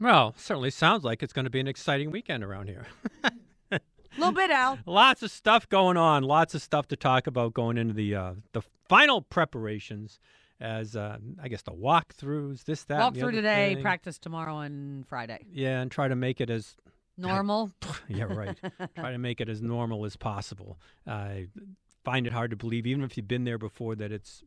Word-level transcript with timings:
Well, 0.00 0.34
certainly 0.36 0.70
sounds 0.70 1.04
like 1.04 1.22
it's 1.22 1.32
going 1.32 1.44
to 1.44 1.50
be 1.50 1.60
an 1.60 1.68
exciting 1.68 2.10
weekend 2.10 2.44
around 2.44 2.68
here. 2.68 2.86
A 3.70 3.80
little 4.18 4.32
bit, 4.32 4.50
Al. 4.50 4.78
lots 4.86 5.22
of 5.22 5.30
stuff 5.30 5.68
going 5.68 5.96
on. 5.96 6.22
Lots 6.22 6.54
of 6.54 6.62
stuff 6.62 6.86
to 6.88 6.96
talk 6.96 7.26
about 7.26 7.54
going 7.54 7.78
into 7.78 7.94
the 7.94 8.14
uh, 8.14 8.32
the 8.52 8.62
final 8.88 9.22
preparations. 9.22 10.18
As 10.58 10.96
uh, 10.96 11.18
I 11.42 11.48
guess 11.48 11.60
the 11.62 11.72
walkthroughs, 11.72 12.64
this 12.64 12.84
that 12.84 12.98
Walk 12.98 13.14
through 13.14 13.32
today, 13.32 13.74
thing. 13.74 13.82
practice 13.82 14.18
tomorrow 14.18 14.60
and 14.60 15.06
Friday. 15.06 15.44
Yeah, 15.52 15.80
and 15.82 15.90
try 15.90 16.08
to 16.08 16.16
make 16.16 16.40
it 16.40 16.48
as 16.48 16.76
Normal. 17.18 17.72
yeah 18.08 18.24
right. 18.24 18.56
try 18.94 19.12
to 19.12 19.18
make 19.18 19.40
it 19.40 19.48
as 19.48 19.62
normal 19.62 20.04
as 20.04 20.16
possible. 20.16 20.78
I 21.06 21.48
find 22.04 22.26
it 22.26 22.32
hard 22.32 22.50
to 22.50 22.56
believe, 22.56 22.86
even 22.86 23.02
if 23.04 23.16
you've 23.16 23.28
been 23.28 23.44
there 23.44 23.58
before, 23.58 23.94
that 23.96 24.12
it's 24.12 24.42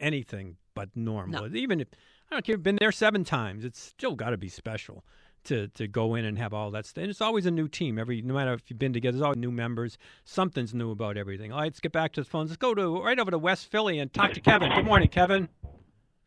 anything 0.00 0.56
but 0.74 0.90
normal. 0.94 1.48
No. 1.48 1.56
Even 1.56 1.80
if 1.80 1.88
I 2.30 2.34
don't 2.34 2.44
care, 2.44 2.58
been 2.58 2.76
there 2.78 2.92
seven 2.92 3.24
times, 3.24 3.64
it's 3.64 3.80
still 3.80 4.14
got 4.14 4.30
to 4.30 4.36
be 4.36 4.48
special 4.48 5.04
to 5.44 5.68
to 5.68 5.86
go 5.88 6.14
in 6.14 6.24
and 6.24 6.38
have 6.38 6.52
all 6.52 6.70
that 6.72 6.84
stuff. 6.84 7.02
And 7.02 7.10
it's 7.10 7.20
always 7.20 7.46
a 7.46 7.50
new 7.50 7.68
team. 7.68 7.98
Every 7.98 8.20
no 8.20 8.34
matter 8.34 8.52
if 8.52 8.68
you've 8.68 8.78
been 8.78 8.92
together, 8.92 9.16
there's 9.16 9.22
always 9.22 9.38
new 9.38 9.50
members. 9.50 9.96
Something's 10.24 10.74
new 10.74 10.90
about 10.90 11.16
everything. 11.16 11.52
All 11.52 11.58
right, 11.58 11.66
let's 11.66 11.80
get 11.80 11.92
back 11.92 12.12
to 12.14 12.20
the 12.20 12.28
phones. 12.28 12.50
Let's 12.50 12.58
go 12.58 12.74
to 12.74 13.02
right 13.02 13.18
over 13.18 13.30
to 13.30 13.38
West 13.38 13.70
Philly 13.70 13.98
and 13.98 14.12
talk 14.12 14.32
to 14.34 14.40
Kevin. 14.40 14.70
Good 14.74 14.84
morning, 14.84 15.08
Kevin. 15.08 15.48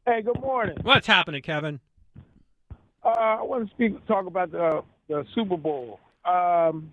Hey, 0.05 0.23
good 0.23 0.39
morning. 0.41 0.77
What's 0.81 1.05
happening, 1.05 1.43
Kevin? 1.43 1.79
Uh, 3.03 3.09
I 3.09 3.43
want 3.43 3.67
to 3.67 3.73
speak, 3.75 4.05
talk 4.07 4.25
about 4.25 4.51
the 4.51 4.83
the 5.07 5.23
Super 5.35 5.57
Bowl. 5.57 5.99
Um, 6.25 6.91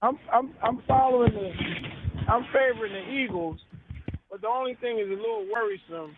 I'm 0.00 0.18
I'm 0.32 0.54
I'm 0.62 0.82
following 0.88 1.32
the, 1.34 1.52
I'm 2.28 2.46
favoring 2.52 2.92
the 2.92 3.12
Eagles, 3.12 3.58
but 4.30 4.40
the 4.40 4.48
only 4.48 4.74
thing 4.76 4.98
is 4.98 5.08
a 5.08 5.14
little 5.14 5.46
worrisome. 5.52 6.16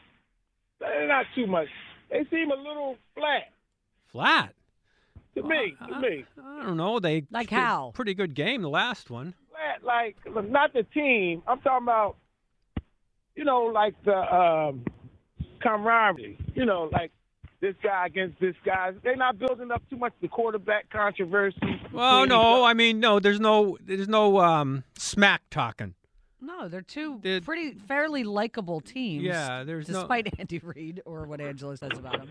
They're 0.79 1.09
not 1.09 1.27
too 1.35 1.47
much. 1.47 1.69
They 2.15 2.25
seem 2.31 2.53
a 2.53 2.55
little 2.55 2.97
flat 3.17 3.51
Flat. 4.13 4.55
to 5.35 5.43
me. 5.43 5.75
To 5.89 5.99
me, 6.01 6.25
I 6.41 6.63
don't 6.63 6.77
know. 6.77 7.01
They 7.01 7.25
Like 7.33 7.51
how? 7.51 7.91
Pretty 7.93 8.15
good 8.15 8.37
game, 8.37 8.63
the 8.63 8.69
last 8.69 9.11
one. 9.11 9.35
flat 9.51 9.83
like 9.83 10.17
not 10.49 10.73
the 10.73 10.85
team. 10.85 11.43
I'm 11.49 11.59
talking 11.61 11.85
about, 11.85 12.15
you 13.35 13.43
know, 13.43 13.63
like 13.65 13.95
the 14.05 14.15
um, 14.15 14.85
camaraderie. 15.61 16.39
You 16.55 16.65
know, 16.65 16.89
like 16.93 17.11
this 17.61 17.75
guy 17.83 18.07
against 18.07 18.39
this 18.39 18.55
guy. 18.65 18.93
They're 19.03 19.17
not 19.17 19.41
building 19.41 19.73
up 19.73 19.83
too 19.91 19.97
much 19.97 20.13
the 20.23 20.29
quarterback 20.29 20.91
controversy. 20.91 21.59
Well, 21.93 22.27
no. 22.27 22.63
I 22.63 22.75
mean, 22.75 23.01
no. 23.01 23.19
There's 23.19 23.41
no, 23.41 23.77
there's 23.85 24.07
no 24.07 24.39
um, 24.39 24.85
smack 24.97 25.43
talking. 25.51 25.95
No, 26.45 26.69
they're 26.69 26.83
two 26.83 27.19
They're- 27.23 27.41
pretty 27.41 27.73
fairly 27.73 28.23
likable 28.25 28.81
teams. 28.81 29.25
Yeah, 29.25 29.65
there's 29.65 29.89
no- 29.89 30.01
despite 30.01 30.33
Andy 30.39 30.59
Reid 30.59 31.03
or 31.07 31.25
what 31.27 31.41
Angelo 31.41 31.75
says 31.75 31.99
about 31.99 32.21
him. 32.21 32.29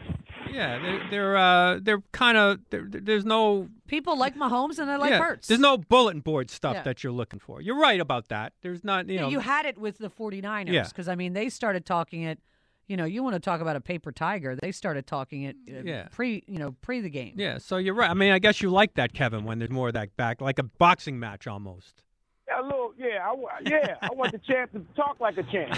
Yeah, 0.51 0.79
they're 0.79 1.09
they're 1.09 1.37
uh, 1.37 1.79
they're 1.81 2.01
kind 2.11 2.37
of 2.37 2.59
there's 2.69 3.25
no 3.25 3.69
People 3.87 4.17
like 4.17 4.35
Mahomes 4.35 4.79
and 4.79 4.89
they 4.89 4.97
like 4.97 5.11
yeah, 5.11 5.19
Hurts. 5.19 5.47
There's 5.47 5.59
no 5.59 5.77
bulletin 5.77 6.21
board 6.21 6.49
stuff 6.49 6.75
Yeah. 6.75 6.83
that 6.83 7.03
you're 7.03 7.11
looking 7.13 7.39
for. 7.39 7.61
You're 7.61 7.77
right 7.79 7.99
about 7.99 8.29
that. 8.29 8.53
There's 8.61 8.83
not, 8.83 9.07
you 9.07 9.19
know. 9.19 9.29
you 9.29 9.39
had 9.39 9.65
it 9.65 9.77
with 9.77 9.97
the 9.99 10.09
49ers 10.09 10.71
Yeah. 10.71 10.83
because 10.87 11.07
I 11.07 11.15
mean 11.15 11.33
they 11.33 11.49
started 11.49 11.85
talking 11.85 12.23
it. 12.23 12.39
You 12.87 12.97
know, 12.97 13.05
you 13.05 13.23
want 13.23 13.35
to 13.35 13.39
talk 13.39 13.61
about 13.61 13.75
a 13.77 13.81
paper 13.81 14.11
tiger? 14.11 14.55
They 14.61 14.71
started 14.73 15.07
talking 15.07 15.43
it 15.43 15.55
uh, 15.69 15.81
Yeah. 15.85 16.07
pre, 16.11 16.43
you 16.47 16.59
know, 16.59 16.71
pre 16.81 16.99
the 17.01 17.09
game. 17.09 17.33
yeah, 17.37 17.57
so 17.57 17.77
you're 17.77 17.93
right. 17.93 18.09
I 18.09 18.13
mean, 18.13 18.31
I 18.33 18.39
guess 18.39 18.61
you 18.61 18.69
like 18.69 18.95
that, 18.95 19.13
Kevin, 19.13 19.45
when 19.45 19.57
there's 19.59 19.71
more 19.71 19.87
of 19.87 19.93
that 19.93 20.15
back, 20.17 20.41
like 20.41 20.59
a 20.59 20.63
boxing 20.63 21.17
match 21.19 21.47
almost. 21.47 22.03
A 22.51 22.61
little, 22.61 22.93
yeah, 22.97 23.25
I, 23.25 23.33
wa- 23.33 23.49
yeah. 23.65 23.95
I 24.01 24.09
want 24.13 24.33
the 24.33 24.37
champ 24.37 24.73
to 24.73 24.85
talk 24.95 25.19
like 25.19 25.37
a 25.37 25.43
champ. 25.43 25.73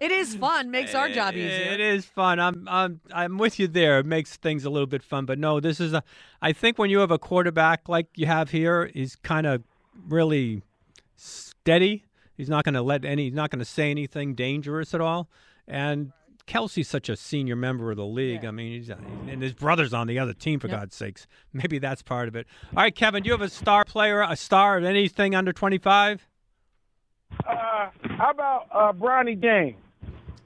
It 0.00 0.10
is 0.10 0.34
fun, 0.34 0.70
makes 0.70 0.94
our 0.94 1.08
job 1.08 1.34
easier. 1.34 1.72
It 1.72 1.80
is 1.80 2.06
fun. 2.06 2.40
I'm 2.40 2.66
I'm 2.68 3.00
I'm 3.12 3.38
with 3.38 3.60
you 3.60 3.68
there. 3.68 4.00
It 4.00 4.06
makes 4.06 4.36
things 4.36 4.64
a 4.64 4.70
little 4.70 4.86
bit 4.86 5.02
fun. 5.02 5.24
But 5.26 5.38
no, 5.38 5.60
this 5.60 5.78
is 5.80 5.92
a. 5.92 6.02
I 6.40 6.52
think 6.52 6.76
when 6.76 6.90
you 6.90 6.98
have 6.98 7.10
a 7.10 7.18
quarterback 7.18 7.88
like 7.88 8.08
you 8.16 8.26
have 8.26 8.50
here, 8.50 8.90
he's 8.92 9.14
kind 9.16 9.46
of 9.46 9.62
really 10.08 10.62
steady. 11.14 12.04
He's 12.36 12.48
not 12.48 12.64
going 12.64 12.74
to 12.74 12.82
let 12.82 13.04
any. 13.04 13.24
He's 13.26 13.34
not 13.34 13.50
going 13.50 13.60
to 13.60 13.64
say 13.64 13.90
anything 13.90 14.34
dangerous 14.34 14.92
at 14.92 15.00
all. 15.00 15.28
And 15.68 16.12
Kelce's 16.46 16.88
such 16.88 17.08
a 17.08 17.16
senior 17.16 17.56
member 17.56 17.90
of 17.90 17.96
the 17.96 18.04
league. 18.06 18.44
I 18.44 18.50
mean, 18.50 18.72
he's, 18.72 18.88
and 18.90 19.40
his 19.42 19.52
brother's 19.54 19.92
on 19.94 20.06
the 20.06 20.18
other 20.18 20.32
team 20.34 20.58
for 20.60 20.68
Yep. 20.68 20.78
God's 20.80 20.96
sakes. 20.96 21.26
Maybe 21.52 21.78
that's 21.78 22.02
part 22.02 22.28
of 22.28 22.36
it. 22.36 22.46
All 22.76 22.82
right, 22.82 22.94
Kevin, 22.94 23.22
do 23.22 23.28
you 23.28 23.32
have 23.32 23.40
a 23.42 23.48
star 23.48 23.84
player, 23.84 24.22
a 24.22 24.36
star 24.36 24.78
of 24.78 24.84
anything 24.84 25.34
under 25.34 25.52
twenty 25.52 25.78
five? 25.78 26.26
Uh, 27.48 27.88
how 28.16 28.30
about 28.30 28.66
uh, 28.72 28.92
Bronny 28.92 29.40
James? 29.40 29.76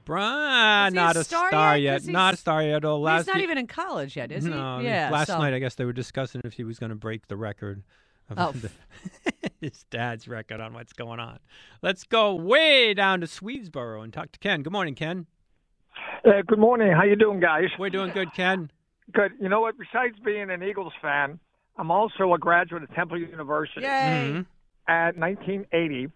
Brian, 0.05 0.87
Is 0.87 0.93
he 0.93 0.99
a 0.99 1.01
not 1.03 1.15
a 1.17 1.23
star 1.25 1.49
star, 1.49 1.77
yet? 1.77 1.81
yet. 1.83 1.93
'Cause 1.97 2.03
he's- 2.05 2.13
Not 2.13 2.33
a 2.33 2.37
star 2.37 2.63
yet. 2.63 2.85
Oh, 2.85 2.97
last 2.97 3.21
He's 3.21 3.27
not 3.27 3.37
ye- 3.37 3.43
even 3.43 3.57
in 3.57 3.67
college 3.67 4.15
yet, 4.15 4.31
is 4.31 4.45
he? 4.45 4.49
no, 4.49 4.79
yeah. 4.79 5.09
last 5.11 5.27
so- 5.27 5.37
night 5.37 5.53
I 5.53 5.59
guess 5.59 5.75
they 5.75 5.83
were 5.83 5.91
discussing 5.91 6.39
if 6.45 6.53
he 6.53 6.63
was 6.63 6.79
going 6.79 6.91
to 6.91 6.95
break 6.95 7.27
the 7.27 7.35
record 7.35 7.83
of 8.29 8.37
Oh. 8.39 8.51
the, 8.53 8.71
his 9.59 9.83
dad's 9.89 10.25
record 10.29 10.61
on 10.61 10.73
what's 10.73 10.93
going 10.93 11.19
on. 11.19 11.39
Let's 11.81 12.05
go 12.05 12.35
way 12.35 12.93
down 12.93 13.19
to 13.19 13.27
Swedesboro 13.27 14.01
and 14.01 14.13
talk 14.13 14.31
to 14.31 14.39
Ken. 14.39 14.61
Good 14.63 14.71
morning, 14.71 14.95
Ken. 14.95 15.25
Uh, 16.25 16.41
good 16.45 16.59
morning. 16.59 16.91
How 16.91 17.03
you 17.03 17.15
doing, 17.15 17.39
guys? 17.39 17.69
We're 17.77 17.89
doing 17.89 18.11
good, 18.11 18.33
Ken. 18.33 18.69
Good. 19.13 19.33
You 19.39 19.49
know 19.49 19.61
what? 19.61 19.75
Besides 19.77 20.15
being 20.23 20.49
an 20.49 20.61
Eagles 20.63 20.93
fan, 21.01 21.39
I'm 21.77 21.91
also 21.91 22.33
a 22.33 22.37
graduate 22.37 22.83
of 22.83 22.93
Temple 22.93 23.19
University 23.19 23.81
Yay. 23.81 24.33
Mhm. 24.35 24.45
at 24.87 25.17
1980, 25.17 26.09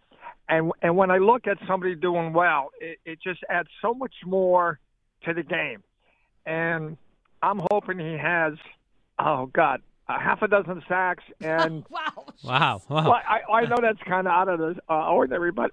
and 0.49 0.71
and 0.81 0.97
when 0.97 1.11
I 1.11 1.17
look 1.17 1.47
at 1.47 1.57
somebody 1.67 1.95
doing 1.95 2.33
well, 2.33 2.71
it, 2.79 2.99
it 3.05 3.19
just 3.21 3.41
adds 3.49 3.69
so 3.81 3.93
much 3.93 4.13
more 4.25 4.79
to 5.25 5.33
the 5.33 5.43
game, 5.43 5.83
and 6.45 6.97
I'm 7.41 7.61
hoping 7.71 7.99
he 7.99 8.17
has, 8.17 8.53
oh 9.19 9.45
God, 9.47 9.81
a 10.09 10.19
half 10.19 10.41
a 10.41 10.47
dozen 10.47 10.83
sacks 10.89 11.23
and. 11.41 11.85
Wow. 11.89 12.25
Wow. 12.43 12.81
wow. 12.89 13.03
Well, 13.09 13.13
I, 13.27 13.41
I 13.53 13.65
know 13.67 13.77
that's 13.81 14.01
kind 14.03 14.27
of 14.27 14.33
out 14.33 14.49
of 14.49 14.59
the 14.59 14.75
uh, 14.89 15.09
ordinary, 15.11 15.51
but 15.51 15.71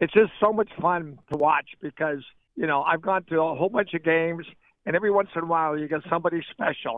it's 0.00 0.12
just 0.12 0.32
so 0.40 0.52
much 0.52 0.68
fun 0.80 1.18
to 1.30 1.38
watch 1.38 1.68
because 1.80 2.24
you 2.60 2.66
know 2.66 2.80
I've 2.82 3.02
gone 3.02 3.22
to 3.30 3.36
a 3.40 3.54
whole 3.54 3.68
bunch 3.78 3.92
of 3.94 4.02
games, 4.04 4.44
and 4.84 4.96
every 4.96 5.10
once 5.18 5.30
in 5.36 5.42
a 5.42 5.46
while 5.46 5.72
you 5.78 5.86
get 5.88 6.00
somebody 6.10 6.40
special, 6.50 6.96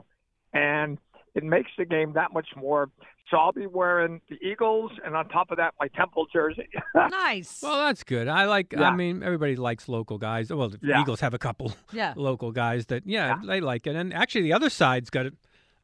and 0.53 0.99
it 1.35 1.45
makes 1.45 1.71
the 1.79 1.85
game 1.85 2.15
that 2.15 2.33
much 2.33 2.49
more. 2.57 2.91
So 3.31 3.37
I'll 3.37 3.53
be 3.53 3.69
wearing 3.69 4.21
the 4.29 4.37
Eagles, 4.45 4.91
and 5.05 5.15
on 5.15 5.29
top 5.29 5.53
of 5.53 5.59
that, 5.59 5.75
my 5.79 5.87
Temple 6.01 6.27
jersey. 6.33 6.69
Nice. 7.11 7.61
Well, 7.63 7.79
that's 7.87 8.03
good. 8.03 8.27
I 8.27 8.47
like. 8.47 8.77
I 8.77 8.93
mean, 8.95 9.23
everybody 9.23 9.55
likes 9.55 9.89
local 9.89 10.19
guys. 10.19 10.53
Well, 10.53 10.69
the 10.71 10.81
Yeah. 10.83 11.01
Eagles 11.01 11.21
have 11.21 11.35
a 11.35 11.39
couple 11.39 11.73
Yeah. 11.93 12.15
local 12.17 12.51
guys 12.51 12.87
that, 12.87 13.03
yeah, 13.07 13.37
they 13.47 13.61
like 13.61 13.87
it. 13.87 13.95
And 13.95 14.13
actually, 14.13 14.43
the 14.43 14.53
other 14.53 14.69
side's 14.71 15.09
got 15.11 15.27
a, 15.27 15.33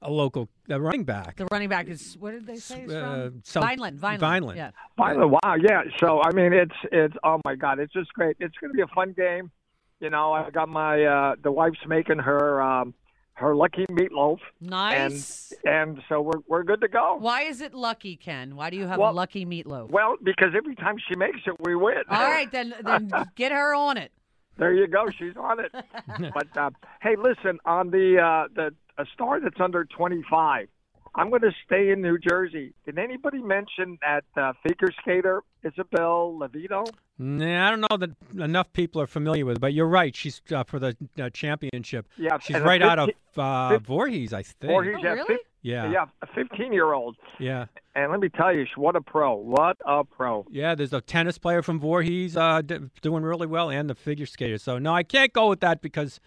a 0.03 0.11
local 0.11 0.49
a 0.69 0.81
running 0.81 1.05
back. 1.05 1.37
the 1.37 1.47
running 1.53 1.69
back 1.69 1.87
is 1.87 2.17
what 2.19 2.33
did 2.33 2.47
they 2.49 2.57
say? 2.57 2.81
He's 2.83 2.93
Uh, 2.93 3.31
from? 3.31 3.43
some- 3.45 3.63
Vineland. 3.63 3.99
Vineland. 4.01 4.21
Vineland. 4.21 4.57
Yeah. 4.59 4.71
Finally, 4.97 5.31
wow, 5.45 5.55
yeah. 5.61 5.83
So 6.01 6.21
I 6.23 6.33
mean, 6.33 6.53
it's 6.53 6.75
it's 6.91 7.15
oh 7.23 7.41
my 7.45 7.55
god, 7.55 7.79
it's 7.79 7.93
just 7.93 8.13
great. 8.15 8.37
It's 8.41 8.57
going 8.61 8.73
to 8.73 8.77
be 8.77 8.83
a 8.83 8.89
fun 8.95 9.13
game. 9.17 9.53
You 10.01 10.11
know, 10.11 10.33
I 10.33 10.51
got 10.51 10.69
my 10.69 11.05
uh 11.05 11.35
the 11.43 11.51
wife's 11.51 11.79
making 11.87 12.19
her 12.19 12.61
um 12.61 12.95
her 13.35 13.55
lucky 13.55 13.87
meatloaf. 13.91 14.39
Nice. 14.61 15.53
And 15.65 15.75
and 15.97 16.03
so 16.09 16.21
we're 16.21 16.41
we're 16.49 16.63
good 16.65 16.81
to 16.83 16.89
go. 16.89 17.17
Why 17.19 17.43
is 17.43 17.61
it 17.61 17.75
lucky, 17.75 18.17
Ken? 18.17 18.57
Why 18.57 18.71
do 18.71 18.77
you 18.77 18.87
have 18.87 18.99
Well- 18.99 19.13
lucky 19.13 19.47
meatloaf? 19.47 19.91
Well, 19.91 20.17
because 20.23 20.53
every 20.57 20.75
time 20.75 20.97
she 21.09 21.17
makes 21.17 21.41
it, 21.47 21.55
we 21.61 21.75
win. 21.75 22.03
All 22.11 22.31
right, 22.31 22.51
then 22.51 22.75
then 22.83 23.11
get 23.37 23.53
her 23.53 23.75
on 23.75 23.97
it. 23.97 24.13
There 24.59 24.73
you 24.73 24.87
go. 24.87 25.07
She's 25.19 25.37
on 25.37 25.61
it. 25.61 25.73
but 26.35 26.57
uh, 26.57 26.71
hey, 27.03 27.17
listen 27.17 27.59
on 27.65 27.91
the 27.91 28.19
uh, 28.19 28.49
the 28.55 28.75
a 28.99 29.05
star 29.13 29.41
that's 29.41 29.61
under 29.61 29.85
25. 29.85 30.69
I'm 31.17 31.31
going 31.31 31.41
to 31.43 31.53
stay 31.65 31.91
in 31.91 32.03
New 32.03 32.19
Jersey. 32.19 32.75
Did 32.85 32.99
anybody 32.99 33.39
mention 33.43 33.99
that 34.03 34.25
uh, 34.41 34.53
figure 34.63 34.89
skater 35.01 35.43
Isabeau 35.65 36.39
Levito? 36.41 36.87
Nah, 37.19 37.67
I 37.67 37.71
don't 37.71 37.81
know 37.91 37.97
that 37.97 38.11
enough 38.39 38.71
people 38.75 39.01
are 39.01 39.07
familiar 39.07 39.47
with, 39.47 39.59
but 39.59 39.73
you're 39.73 39.89
right. 39.89 40.15
She's 40.15 40.43
uh, 40.55 40.65
for 40.65 40.79
the 40.79 40.95
uh, 41.19 41.31
championship. 41.31 42.07
Yeah, 42.19 42.39
she's 42.39 42.57
and 42.57 42.65
a 42.65 42.69
right 42.69 42.83
out 42.83 42.99
of 42.99 43.07
15 43.07 43.45
uh, 43.45 43.69
fif- 43.71 43.83
Voorhees, 43.83 44.33
I 44.35 44.43
think. 44.43 44.73
Or 44.73 44.85
he's 44.85 44.95
Oh, 45.03 45.09
a 45.09 45.15
really? 45.15 45.39
Yeah. 45.63 45.91
yeah, 45.91 46.05
a 46.23 46.27
15 46.35 46.73
year 46.75 46.93
old. 46.93 47.17
Yeah, 47.41 47.65
And 47.95 48.11
let 48.13 48.21
me 48.21 48.29
tell 48.29 48.55
you, 48.55 48.67
what 48.77 48.95
a 48.95 49.01
pro! 49.01 49.35
What 49.35 49.79
a 49.87 50.05
pro! 50.05 50.47
yeah. 50.51 50.75
There's 50.75 50.93
a 50.93 51.01
tennis 51.01 51.39
player 51.39 51.63
from 51.63 51.81
Voorhees 51.81 52.37
uh, 52.37 52.61
d- 52.63 52.79
doing 53.01 53.25
really 53.25 53.47
well, 53.49 53.71
and 53.71 53.89
the 53.91 53.95
figure 53.95 54.27
skater. 54.27 54.59
So 54.59 54.79
no, 54.79 54.93
I 54.95 55.03
can't 55.03 55.33
go 55.33 55.49
with 55.49 55.61
that 55.61 55.81
because 55.83 56.21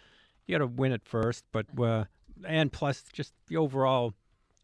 you 0.48 0.56
got 0.56 0.60
to 0.60 0.68
win 0.68 0.92
it 0.92 1.04
first. 1.06 1.46
But 1.54 1.68
uh, 1.80 2.06
and 2.46 2.72
plus, 2.72 3.04
just 3.14 3.34
the 3.48 3.56
overall 3.58 4.14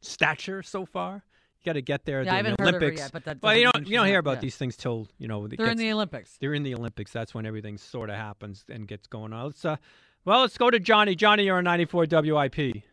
stature 0.06 0.64
so 0.64 0.86
far. 0.86 1.24
You 1.60 1.66
got 1.66 1.74
to 1.74 1.82
get 1.82 2.06
there. 2.06 2.22
Yeah, 2.24 2.34
I 2.34 2.38
haven't 2.38 2.58
the 2.58 2.64
heard 2.64 2.76
of 2.76 2.82
her 2.82 2.88
Olympics. 2.88 3.02
yet, 3.02 3.12
but 3.12 3.26
that 3.26 3.42
well, 3.42 3.56
you 3.56 3.70
don't 3.72 3.88
you 3.88 3.98
don't 3.98 4.08
hear 4.08 4.20
about 4.20 4.38
yeah. 4.38 4.42
these 4.42 4.56
things 4.56 4.78
till 4.78 5.08
you 5.18 5.28
know 5.28 5.48
They're 5.48 5.68
in 5.68 5.78
the 5.78 5.92
Olympics. 5.92 6.38
They're 6.40 6.54
in 6.54 6.64
the 6.64 6.76
Olympics. 6.76 7.12
That's 7.12 7.34
when 7.34 7.46
everything 7.46 7.78
sort 7.78 8.10
of 8.10 8.16
happens 8.16 8.64
and 8.70 8.88
gets 8.88 9.08
going 9.08 9.34
on. 9.34 9.48
Let's 9.48 9.66
uh, 9.66 9.78
well, 10.26 10.42
let's 10.42 10.58
go 10.58 10.70
to 10.70 10.80
Johnny. 10.80 11.16
Johnny, 11.16 11.46
you're 11.46 11.58
on 11.58 11.64
94 11.64 12.08
WIP. 12.10 12.56
Hey 12.56 12.84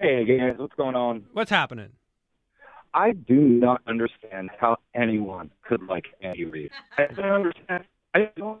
guys, 0.00 0.54
what's 0.58 0.74
going 0.74 0.94
on? 0.94 1.24
What's 1.32 1.50
happening? 1.50 1.90
I 2.92 3.12
do 3.12 3.34
not 3.34 3.82
understand 3.86 4.50
how 4.58 4.78
anyone 4.94 5.50
could 5.66 5.82
like 5.86 6.06
Andy 6.22 6.44
Reid. 6.44 6.70
I 6.96 7.06
don't 7.06 7.24
understand. 7.26 7.84
I 8.14 8.30
don't. 8.36 8.60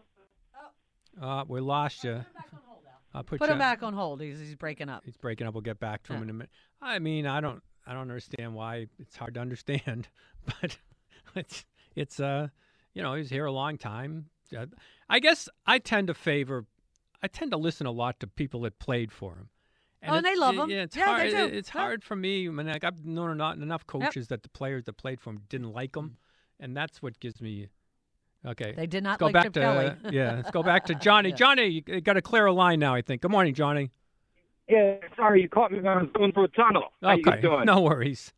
Uh, 1.20 1.44
we 1.48 1.60
lost 1.60 2.04
you. 2.04 2.24
I'll 3.16 3.24
put, 3.24 3.38
Put 3.40 3.48
him 3.48 3.58
back 3.58 3.82
on 3.82 3.94
hold. 3.94 4.20
He's, 4.20 4.38
he's 4.38 4.54
breaking 4.54 4.88
up. 4.90 5.02
He's 5.04 5.16
breaking 5.16 5.46
up. 5.46 5.54
We'll 5.54 5.62
get 5.62 5.80
back 5.80 6.02
to 6.04 6.12
him 6.12 6.18
Yeah. 6.18 6.22
in 6.24 6.30
a 6.30 6.32
minute. 6.34 6.50
I 6.82 6.98
mean, 6.98 7.26
I 7.26 7.40
don't, 7.40 7.62
I 7.86 7.92
don't 7.92 8.02
understand 8.02 8.54
why 8.54 8.88
it's 8.98 9.16
hard 9.16 9.34
to 9.34 9.40
understand, 9.40 10.08
but 10.60 10.76
it's, 11.34 11.64
it's, 11.94 12.20
uh, 12.20 12.48
you 12.92 13.02
know, 13.02 13.14
he's 13.14 13.30
here 13.30 13.46
a 13.46 13.52
long 13.52 13.78
time. 13.78 14.26
Uh, 14.56 14.66
I 15.08 15.18
guess 15.18 15.48
I 15.66 15.78
tend 15.78 16.08
to 16.08 16.14
favor, 16.14 16.66
I 17.22 17.28
tend 17.28 17.52
to 17.52 17.56
listen 17.56 17.86
a 17.86 17.90
lot 17.90 18.20
to 18.20 18.26
people 18.26 18.60
that 18.62 18.78
played 18.78 19.10
for 19.12 19.32
him. 19.32 19.48
Oh, 20.06 20.14
and 20.14 20.24
they 20.26 20.36
love 20.36 20.54
him. 20.56 20.68
Yeah, 20.70 20.82
it's 20.82 20.94
Yeah, 20.96 21.04
hard. 21.06 21.22
they 21.22 21.30
do. 21.30 21.36
it- 21.46 21.54
It's 21.54 21.70
Yeah. 21.74 21.80
hard 21.80 22.04
for 22.04 22.14
me. 22.16 22.46
I 22.46 22.50
mean, 22.50 22.66
like, 22.66 22.84
I've 22.84 23.04
known 23.04 23.38
not 23.38 23.56
enough 23.56 23.86
coaches 23.86 24.28
that 24.28 24.42
the 24.42 24.48
players 24.50 24.84
that 24.84 24.92
played 24.98 25.20
for 25.20 25.30
him 25.30 25.40
didn't 25.48 25.72
like 25.72 25.96
him, 25.96 26.18
and 26.60 26.76
that's 26.76 27.00
what 27.02 27.18
gives 27.18 27.40
me. 27.40 27.68
Okay, 28.46 28.74
They 28.76 28.86
did 28.86 29.02
not 29.02 29.12
let's 29.12 29.18
go 29.20 29.26
like 29.26 29.32
back 29.32 29.44
Chip 29.44 29.52
to 29.54 29.60
Kelly. 29.60 29.92
yeah. 30.12 30.36
Let's 30.36 30.50
go 30.50 30.62
back 30.62 30.86
to 30.86 30.94
Johnny. 31.00 31.30
Yeah. 31.30 31.36
Johnny, 31.36 31.84
you 31.86 32.00
got 32.00 32.12
to 32.12 32.22
clear 32.22 32.46
a 32.46 32.52
line 32.52 32.78
now. 32.78 32.94
I 32.94 33.02
think. 33.02 33.22
Good 33.22 33.30
morning, 33.30 33.54
Johnny. 33.54 33.90
Yeah, 34.68 34.96
sorry, 35.16 35.42
you 35.42 35.48
caught 35.48 35.70
me 35.70 35.78
when 35.78 35.86
I 35.86 36.02
was 36.02 36.10
going 36.12 36.32
through 36.32 36.44
a 36.44 36.48
tunnel. 36.48 36.84
How 37.00 37.14
you 37.14 37.22
Okay, 37.26 37.40
doing? 37.40 37.66
no 37.66 37.80
worries. 37.82 38.32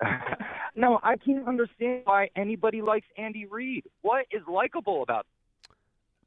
no, 0.76 1.00
I 1.02 1.16
can't 1.16 1.46
understand 1.46 2.02
why 2.04 2.30
anybody 2.34 2.80
likes 2.80 3.06
Andy 3.18 3.44
Reid. 3.44 3.84
What 4.00 4.26
is 4.30 4.42
likable 4.48 5.02
about? 5.02 5.26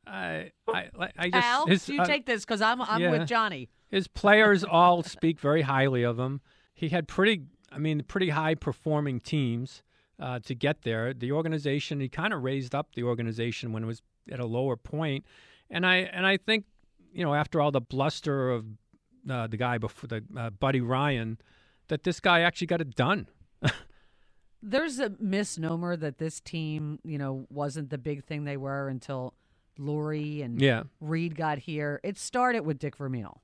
I, 0.05 0.51
I, 0.67 0.89
I 1.17 1.29
just 1.29 1.45
Al, 1.45 1.65
his, 1.67 1.89
you 1.89 2.01
uh, 2.01 2.05
take 2.05 2.25
this 2.25 2.45
because 2.45 2.61
I'm 2.61 2.81
I'm 2.81 3.01
yeah. 3.01 3.11
with 3.11 3.27
Johnny. 3.27 3.69
His 3.89 4.07
players 4.07 4.63
all 4.63 5.03
speak 5.03 5.39
very 5.39 5.63
highly 5.63 6.03
of 6.03 6.17
him. 6.19 6.41
He 6.73 6.89
had 6.89 7.07
pretty, 7.07 7.43
I 7.71 7.77
mean, 7.77 8.03
pretty 8.03 8.29
high 8.29 8.55
performing 8.55 9.19
teams 9.19 9.83
uh, 10.19 10.39
to 10.39 10.55
get 10.55 10.81
there. 10.83 11.13
The 11.13 11.31
organization, 11.31 11.99
he 11.99 12.09
kind 12.09 12.33
of 12.33 12.43
raised 12.43 12.75
up 12.75 12.93
the 12.95 13.03
organization 13.03 13.71
when 13.71 13.83
it 13.83 13.87
was 13.87 14.01
at 14.31 14.39
a 14.39 14.45
lower 14.45 14.75
point, 14.75 15.25
and 15.69 15.85
I 15.85 15.97
and 15.97 16.25
I 16.25 16.37
think, 16.37 16.65
you 17.13 17.23
know, 17.23 17.33
after 17.33 17.61
all 17.61 17.71
the 17.71 17.81
bluster 17.81 18.51
of 18.51 18.65
uh, 19.29 19.47
the 19.47 19.57
guy 19.57 19.77
before 19.77 20.07
the 20.07 20.23
uh, 20.37 20.49
Buddy 20.49 20.81
Ryan, 20.81 21.37
that 21.87 22.03
this 22.03 22.19
guy 22.19 22.41
actually 22.41 22.67
got 22.67 22.81
it 22.81 22.95
done. 22.95 23.27
There's 24.61 24.99
a 24.99 25.11
misnomer 25.19 25.95
that 25.95 26.17
this 26.17 26.41
team, 26.41 26.99
you 27.05 27.17
know, 27.17 27.45
wasn't 27.49 27.89
the 27.89 27.97
big 27.97 28.25
thing 28.25 28.43
they 28.43 28.57
were 28.57 28.89
until 28.89 29.33
Lurie 29.79 30.43
and 30.43 30.61
Yeah. 30.61 30.83
Reid 30.99 31.35
got 31.35 31.59
here. 31.59 32.01
It 32.03 32.17
started 32.17 32.65
with 32.65 32.77
Dick 32.77 32.97
Vermeil. 32.97 33.41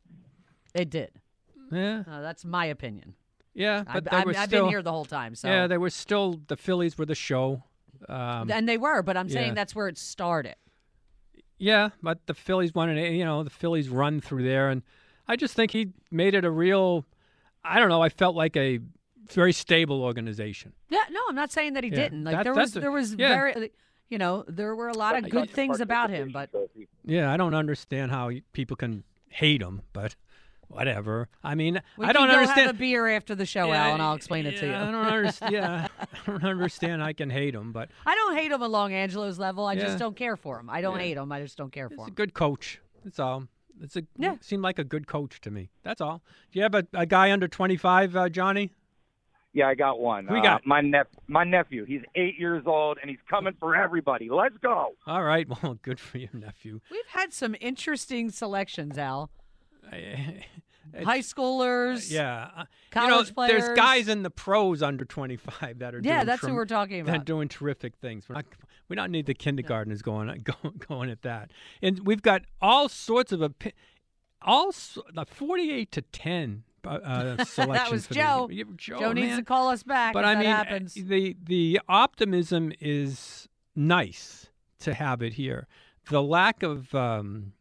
It 0.73 0.89
did. 0.89 1.11
Yeah, 1.71 2.03
Uh, 2.05 2.19
that's 2.21 2.43
my 2.43 2.65
opinion. 2.65 3.15
Yeah, 3.55 3.83
I've, 3.87 4.03
but 4.03 4.11
they 4.11 4.17
I've, 4.17 4.25
were 4.25 4.35
I've 4.37 4.47
still, 4.47 4.65
been 4.65 4.69
here 4.69 4.83
the 4.83 4.91
whole 4.91 5.05
time. 5.05 5.33
So 5.33 5.47
Yeah, 5.47 5.65
they 5.65 5.79
were 5.79 5.89
still 5.89 6.39
the 6.47 6.57
Phillies 6.57 6.97
were 6.97 7.05
the 7.07 7.15
show. 7.15 7.63
Um, 8.07 8.51
and 8.51 8.69
they 8.69 8.77
were, 8.77 9.01
but 9.01 9.17
I'm 9.17 9.29
saying 9.29 9.49
yeah. 9.49 9.53
that's 9.55 9.73
where 9.73 9.87
it 9.87 9.97
started. 9.97 10.55
Yeah, 11.57 11.89
but 12.03 12.19
the 12.27 12.33
Phillies 12.33 12.75
wanted, 12.75 12.97
a 12.97 13.11
you 13.13 13.25
know, 13.25 13.43
the 13.43 13.49
Phillies 13.49 13.89
run 13.89 14.19
through 14.21 14.43
there, 14.43 14.69
and 14.69 14.83
I 15.27 15.37
just 15.37 15.55
think 15.55 15.71
he 15.71 15.93
made 16.11 16.35
it 16.35 16.43
a 16.45 16.51
real. 16.51 17.05
I 17.63 17.79
don't 17.79 17.89
know. 17.89 18.01
I 18.03 18.09
felt 18.09 18.35
like 18.35 18.55
a 18.57 18.79
very 19.31 19.53
stable 19.53 20.03
organization. 20.03 20.73
Yeah, 20.89 20.99
no, 21.09 21.19
I'm 21.29 21.35
not 21.35 21.51
saying 21.51 21.73
that 21.73 21.83
he 21.83 21.89
Yeah, 21.89 21.95
didn't. 21.95 22.23
Like 22.25 22.35
that- 22.35 22.43
there 22.43 22.53
was, 22.53 22.75
a- 22.75 22.79
there 22.79 22.91
was 22.91 23.15
yeah. 23.15 23.29
very, 23.29 23.71
you 24.09 24.17
know, 24.19 24.43
there 24.47 24.75
were 24.75 24.89
a 24.89 24.97
lot 24.97 25.17
of 25.17 25.29
good 25.31 25.49
things 25.49 25.79
about 25.79 26.09
him, 26.11 26.31
but 26.31 26.51
Yeah, 27.03 27.31
I 27.31 27.37
don't 27.37 27.55
understand 27.55 28.11
how 28.11 28.29
people 28.53 28.75
can 28.77 29.03
hate 29.29 29.61
him, 29.61 29.81
but 29.93 30.15
whatever. 30.67 31.27
I 31.43 31.55
mean, 31.55 31.81
we 31.97 32.05
I 32.05 32.13
don't 32.13 32.23
can 32.27 32.31
go 32.35 32.39
understand. 32.41 32.67
have 32.67 32.75
a 32.75 32.79
beer 32.79 33.07
after 33.07 33.35
the 33.35 33.45
show, 33.45 33.67
Yeah, 33.67 33.87
Al, 33.87 33.93
and 33.93 34.01
I'll 34.01 34.15
explain 34.15 34.45
it 34.45 34.57
to 34.57 34.65
you. 34.67 34.73
I 34.73 34.79
don't 34.91 34.95
understand. 34.95 35.51
Yeah, 35.53 35.87
I 36.01 36.07
don't 36.25 36.43
understand. 36.43 37.03
I 37.03 37.13
can 37.13 37.29
hate 37.29 37.53
him, 37.55 37.71
but 37.71 37.89
I 38.05 38.15
don't 38.15 38.35
hate 38.35 38.51
him 38.51 38.61
along 38.61 38.93
Angelo's 38.93 39.39
level. 39.39 39.65
I 39.65 39.73
Yeah. 39.73 39.81
just 39.83 39.99
don't 39.99 40.15
care 40.15 40.35
for 40.37 40.59
him. 40.59 40.69
I 40.69 40.81
don't 40.81 40.95
Yeah. 40.97 41.01
hate 41.03 41.17
him. 41.17 41.31
I 41.31 41.41
just 41.41 41.57
don't 41.57 41.71
care 41.71 41.89
for 41.89 42.05
he's 42.05 42.07
a 42.07 42.11
good 42.11 42.33
coach. 42.33 42.79
That's 43.03 43.19
all. 43.19 43.47
It's 43.81 43.95
a 43.97 44.03
Yeah. 44.17 44.35
seemed 44.41 44.63
like 44.63 44.79
a 44.79 44.83
good 44.83 45.05
coach 45.07 45.41
to 45.41 45.51
me. 45.51 45.69
That's 45.83 46.01
all. 46.01 46.21
Do 46.51 46.59
you 46.59 46.63
have 46.63 46.75
a, 46.75 46.87
a 46.93 47.05
guy 47.05 47.31
under 47.31 47.47
twenty 47.47 47.75
five, 47.77 48.15
uh, 48.15 48.29
Johnny? 48.29 48.71
Yeah, 49.53 49.67
I 49.69 49.75
got 49.75 49.99
one. 50.01 50.27
We 50.27 50.35
you 50.35 50.39
Uh, 50.41 50.43
got? 50.43 50.65
my 50.65 50.81
nep- 50.81 51.15
my 51.27 51.43
nephew. 51.45 51.85
He's 51.85 52.01
eight 52.15 52.37
years 52.37 52.63
old 52.65 52.97
and 53.01 53.09
he's 53.09 53.19
coming 53.29 53.53
for 53.59 53.73
everybody. 53.75 54.29
Let's 54.29 54.57
go. 54.57 54.95
All 55.07 55.23
right. 55.23 55.47
Well, 55.63 55.77
good 55.81 55.99
for 55.99 56.17
your 56.17 56.29
nephew. 56.33 56.81
We've 56.91 57.07
had 57.07 57.31
some 57.33 57.55
interesting 57.61 58.31
selections, 58.31 58.97
Al. 58.97 59.29
I- 59.91 60.45
High 61.03 61.19
schoolers. 61.19 62.09
Yeah, 62.11 62.49
uh, 62.55 62.63
College 62.91 63.09
you 63.11 63.31
know, 63.31 63.33
players. 63.33 63.65
There's 63.65 63.75
guys 63.77 64.07
in 64.07 64.23
the 64.23 64.29
pros 64.29 64.81
under 64.81 65.03
25 65.03 65.79
that 65.79 65.93
are 65.95 65.99
Yeah, 66.01 66.17
doing 66.19 66.25
that's 66.27 66.41
who 66.45 66.53
we're 66.53 66.65
talking 66.65 67.03
that 67.05 67.11
are 67.11 67.15
about. 67.15 67.25
doing 67.25 67.47
terrific 67.49 67.95
things. 67.97 68.29
We're 68.29 68.35
not, 68.35 68.45
we 68.87 68.95
don't 68.95 69.11
need 69.11 69.25
the 69.25 69.33
kindergartners 69.33 70.01
going 70.01 70.27
going 70.61 70.75
going 70.87 71.09
at 71.09 71.23
that. 71.23 71.51
And 71.81 72.05
we've 72.05 72.21
got 72.21 72.43
all 72.61 72.87
sorts 72.87 73.31
of 73.31 73.39
opi- 73.41 73.73
all 74.41 74.71
like 75.13 75.27
48 75.27 75.91
to 75.91 76.01
10 76.03 76.63
uh, 76.85 76.89
uh, 76.89 77.43
selections. 77.45 77.77
that 77.77 77.91
was 77.91 78.07
for 78.07 78.13
the- 78.13 78.19
Joe. 78.19 78.49
Joe, 78.77 78.99
Joe 78.99 79.13
needs 79.13 79.29
man. 79.29 79.37
to 79.39 79.43
call 79.43 79.69
us 79.69 79.81
back 79.83 80.13
But 80.13 80.23
I 80.23 80.35
that 80.35 80.39
mean, 80.39 80.49
uh, 80.49 80.55
happens. 80.55 80.93
the 80.93 81.35
the 81.43 81.81
optimism 81.89 82.71
is 82.79 83.49
nice 83.75 84.49
to 84.81 84.93
have 84.93 85.21
it 85.23 85.33
here. 85.33 85.67
The 86.09 86.21
lack 86.21 86.61
of 86.63 86.93
um, 86.93 87.53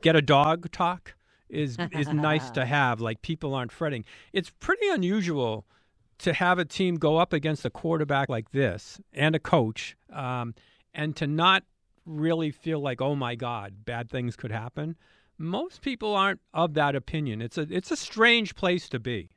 get 0.00 0.14
a 0.14 0.22
dog 0.22 0.70
talk 0.70 1.14
is 1.48 1.76
is 1.92 2.08
nice 2.08 2.50
to 2.50 2.64
have. 2.78 3.00
Like 3.00 3.22
people 3.22 3.54
aren't 3.54 3.72
fretting. 3.72 4.04
It's 4.32 4.50
pretty 4.60 4.88
unusual 4.88 5.66
to 6.18 6.32
have 6.32 6.58
a 6.58 6.64
team 6.64 6.96
go 6.96 7.16
up 7.16 7.32
against 7.32 7.64
a 7.64 7.70
quarterback 7.70 8.28
like 8.28 8.50
this 8.50 9.00
and 9.12 9.36
a 9.36 9.38
coach, 9.38 9.96
um, 10.12 10.54
and 10.92 11.14
to 11.16 11.26
not 11.26 11.62
really 12.04 12.50
feel 12.50 12.80
like, 12.80 13.00
oh 13.00 13.14
my 13.14 13.34
God, 13.34 13.84
bad 13.84 14.10
things 14.10 14.34
could 14.34 14.50
happen. 14.50 14.96
Most 15.36 15.82
people 15.82 16.14
aren't 16.16 16.40
of 16.52 16.74
that 16.74 16.96
opinion. 16.96 17.40
It's 17.40 17.58
a 17.58 17.66
it's 17.70 17.90
a 17.90 17.96
strange 17.96 18.54
place 18.54 18.88
to 18.88 18.98
be 18.98 19.30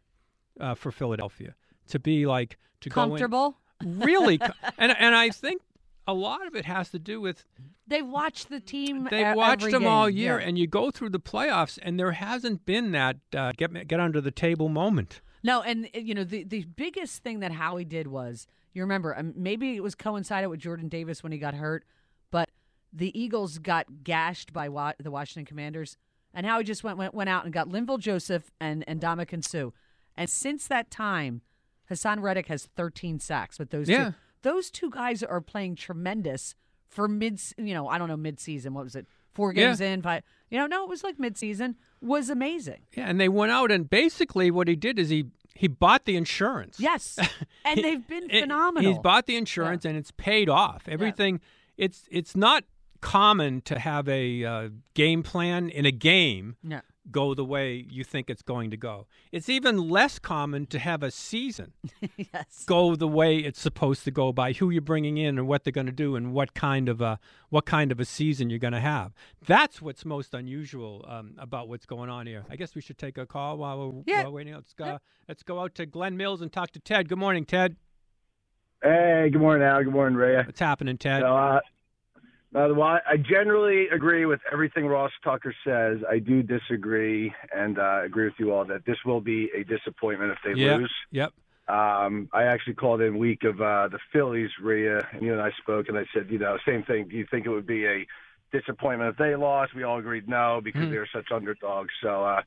uh, 0.60 0.75
for 0.75 0.91
Philadelphia 0.91 1.56
to 1.89 2.00
be 2.00 2.25
like 2.25 2.58
to 2.82 2.89
Comfortable. 2.89 3.58
go 3.82 3.89
in, 3.89 4.00
really, 4.00 4.39
and 4.77 4.96
and 4.98 5.13
I 5.15 5.30
think 5.30 5.62
a 6.08 6.13
lot 6.13 6.46
of 6.48 6.55
it 6.55 6.65
has 6.65 6.89
to 6.89 7.00
do 7.00 7.22
with 7.22 7.46
they've 7.88 8.05
watched 8.05 8.50
the 8.50 8.60
team. 8.60 9.08
they 9.10 9.29
e- 9.31 9.36
watched 9.36 9.70
them 9.72 9.86
all 9.86 10.10
year, 10.10 10.39
Yeah. 10.39 10.48
and 10.48 10.58
you 10.58 10.67
go 10.67 10.91
through 10.91 11.10
the 11.10 11.20
playoffs, 11.20 11.77
and 11.81 12.00
there 12.00 12.12
hasn't 12.13 12.65
been 12.65 12.91
that 12.91 13.17
uh, 13.36 13.51
get 13.58 13.88
get 13.88 14.00
under 14.00 14.20
the 14.22 14.31
table 14.31 14.70
moment. 14.70 15.22
No, 15.43 15.62
and 15.62 15.88
uh, 15.96 16.00
you 16.00 16.13
know 16.13 16.24
the 16.24 16.43
the 16.43 16.65
biggest 16.75 17.24
thing 17.24 17.39
that 17.41 17.51
Howie 17.53 17.86
did 17.86 18.08
was 18.08 18.48
you 18.74 18.81
remember 18.81 19.17
um, 19.17 19.34
maybe 19.36 19.75
it 19.75 19.84
was 19.84 19.96
coincided 19.96 20.48
with 20.48 20.60
Jordan 20.60 20.88
Davis 20.89 21.24
when 21.24 21.31
he 21.31 21.38
got 21.38 21.53
hurt, 21.53 21.84
but 22.31 22.50
the 22.93 23.17
Eagles 23.20 23.58
got 23.60 24.03
gashed 24.03 24.53
by 24.53 24.70
wa- 24.70 24.93
the 25.00 25.12
Washington 25.12 25.46
Commanders, 25.46 25.98
and 26.34 26.46
Howie 26.46 26.63
just 26.63 26.84
went 26.84 26.98
went, 26.98 27.13
went 27.13 27.29
out 27.29 27.43
and 27.46 27.53
got 27.53 27.70
Linval 27.70 28.00
Joseph 28.00 28.51
and 28.60 28.84
and 28.88 29.00
Ndamukong 29.01 29.43
Suh, 29.48 29.70
and 30.15 30.29
since 30.29 30.67
that 30.67 30.89
time, 30.91 31.41
Haason 31.89 32.22
Reddick 32.22 32.48
has 32.48 32.65
13 32.75 33.20
sacks 33.20 33.60
with 33.60 33.70
those 33.70 33.88
Yeah. 33.89 34.05
two. 34.12 34.13
Those 34.43 34.69
two 34.71 34.89
guys 34.89 35.24
are 35.24 35.41
playing 35.41 35.75
tremendous 35.75 36.55
for 36.88 37.07
mid. 37.07 37.39
You 37.57 37.74
know, 37.74 37.88
I 37.88 37.98
don't 37.98 38.07
know 38.07 38.17
mid 38.17 38.39
season. 38.39 38.74
What 38.74 38.83
was 38.86 38.95
it? 38.95 39.07
four 39.33 39.53
games 39.53 39.79
in, 39.79 40.01
five. 40.01 40.24
You 40.50 40.57
know, 40.57 40.67
no, 40.67 40.83
it 40.83 40.89
was 40.89 41.03
like 41.05 41.17
midseason. 41.17 41.75
Was 42.01 42.29
amazing. 42.29 42.81
Yeah, 42.98 43.05
and 43.07 43.17
they 43.19 43.29
went 43.29 43.51
out 43.53 43.71
and 43.71 43.89
basically 43.89 44.51
what 44.51 44.67
he 44.67 44.75
did 44.75 45.00
is 45.00 45.07
he 45.10 45.25
he 45.55 45.67
bought 45.69 46.03
the 46.05 46.15
insurance. 46.17 46.79
Yes, 46.79 47.17
and 47.65 47.77
He- 47.77 47.81
they've 47.81 48.05
been 48.07 48.29
it- 48.29 48.41
phenomenal. 48.41 48.91
He's 48.91 49.00
bought 49.00 49.27
the 49.27 49.36
insurance 49.38 49.86
and 49.86 49.95
it's 49.98 50.12
paid 50.12 50.50
off. 50.50 50.88
Everything. 50.88 51.39
It's 51.77 52.03
it's 52.12 52.36
not 52.36 52.65
common 53.00 53.62
to 53.62 53.79
have 53.79 54.07
a 54.10 54.43
uh, 54.45 54.69
game 54.93 55.24
plan 55.24 55.69
in 55.69 55.86
a 55.86 55.91
game 55.91 56.55
Yeah. 56.63 56.81
Go 57.10 57.34
the 57.34 57.43
way 57.43 57.86
you 57.89 58.03
think 58.03 58.29
it's 58.29 58.43
going 58.43 58.70
to 58.70 58.77
go. 58.77 59.08
It's 59.31 59.50
even 59.50 59.89
less 59.89 60.20
common 60.20 60.67
to 60.67 60.77
have 60.77 61.01
a 61.01 61.10
season 61.10 61.74
yes. 62.15 62.63
go 62.67 62.96
the 62.96 63.08
way 63.08 63.38
it's 63.38 63.60
supposed 63.60 64.03
to 64.03 64.12
go 64.12 64.31
by 64.31 64.53
who 64.53 64.70
you're 64.70 64.84
bringing 64.84 65.17
in 65.17 65.39
and 65.39 65.48
what 65.48 65.63
they're 65.63 65.72
going 65.72 65.88
to 65.88 65.91
do 65.91 66.15
and 66.15 66.31
what 66.31 66.53
kind 66.53 66.88
of 66.88 67.01
a 67.01 67.17
what 67.50 67.65
kind 67.65 67.91
of 67.91 68.00
a 68.00 68.05
season 68.05 68.51
you're 68.51 68.60
going 68.60 68.74
to 68.74 68.79
have. 68.79 69.13
That's 69.48 69.81
what's 69.81 70.05
most 70.05 70.36
unusual 70.36 71.03
um, 71.08 71.34
about 71.39 71.67
what's 71.70 71.88
going 71.88 72.12
on 72.12 72.27
here. 72.27 72.46
I 72.51 72.55
guess 72.55 72.75
we 72.75 72.81
should 72.81 73.00
take 73.00 73.17
a 73.17 73.25
call 73.25 73.58
while 73.58 73.89
we're, 73.91 74.03
Yeah. 74.05 74.24
while 74.24 74.34
waiting. 74.34 74.53
Let's 74.53 74.74
go. 74.74 75.00
Let's 75.27 75.41
go 75.41 75.60
out 75.60 75.74
to 75.75 75.88
Glen 75.88 76.15
Mills 76.17 76.39
and 76.41 76.53
talk 76.53 76.70
to 76.74 76.79
Ted. 76.79 77.10
Good 77.10 77.17
morning, 77.17 77.46
Ted. 77.46 77.77
Hey, 78.84 79.29
good 79.31 79.41
morning, 79.41 79.67
Al. 79.67 79.84
Good 79.84 79.93
morning, 79.93 80.17
Rhea. 80.17 80.43
What's 80.46 80.60
happening, 80.60 80.98
Ted? 80.98 81.22
So, 81.22 81.36
uh, 81.36 81.60
uh, 82.55 82.67
the 82.67 82.74
why- 82.74 83.01
I 83.08 83.17
generally 83.17 83.88
agree 83.89 84.25
with 84.25 84.41
everything 84.51 84.86
Ross 84.88 85.12
Tucker 85.24 85.53
says. 85.65 86.00
I 86.10 86.20
do 86.20 86.43
disagree 86.43 87.34
and 87.55 87.79
uh, 87.79 88.01
agree 88.03 88.25
with 88.25 88.34
you 88.39 88.53
all 88.53 88.65
that 88.65 88.86
this 88.86 88.98
will 89.05 89.22
be 89.22 89.50
a 89.55 89.63
disappointment 89.63 90.31
if 90.31 90.38
they 90.43 90.60
yeah. 90.62 90.75
lose. 90.77 90.93
Yep. 91.12 91.34
Um, 91.67 92.27
I 92.34 92.43
actually 92.43 92.74
called 92.74 93.01
in 93.01 93.17
week 93.17 93.43
of 93.43 93.62
uh, 93.62 93.88
the 93.88 94.00
Phillies, 94.12 94.50
Rhea, 94.62 95.08
and 95.13 95.22
you 95.22 95.31
and 95.31 95.41
I 95.41 95.51
spoke, 95.62 95.88
and 95.88 95.98
I 95.98 96.05
said, 96.13 96.27
you 96.29 96.38
know, 96.39 96.58
same 96.65 96.84
thing. 96.84 97.08
Do 97.08 97.15
you 97.15 97.25
think 97.31 97.46
it 97.46 97.50
would 97.50 97.67
be 97.67 97.86
a 97.86 98.05
disappointment 98.51 99.12
if 99.12 99.17
they 99.17 99.36
lost? 99.36 99.74
We 99.74 99.84
all 99.84 99.98
agreed 100.00 100.27
no 100.27 100.60
because 100.62 100.84
Hmm. 100.86 100.91
they're 100.91 101.08
such 101.13 101.31
underdogs. 101.31 101.93
So 102.01 102.25
uh, 102.25 102.41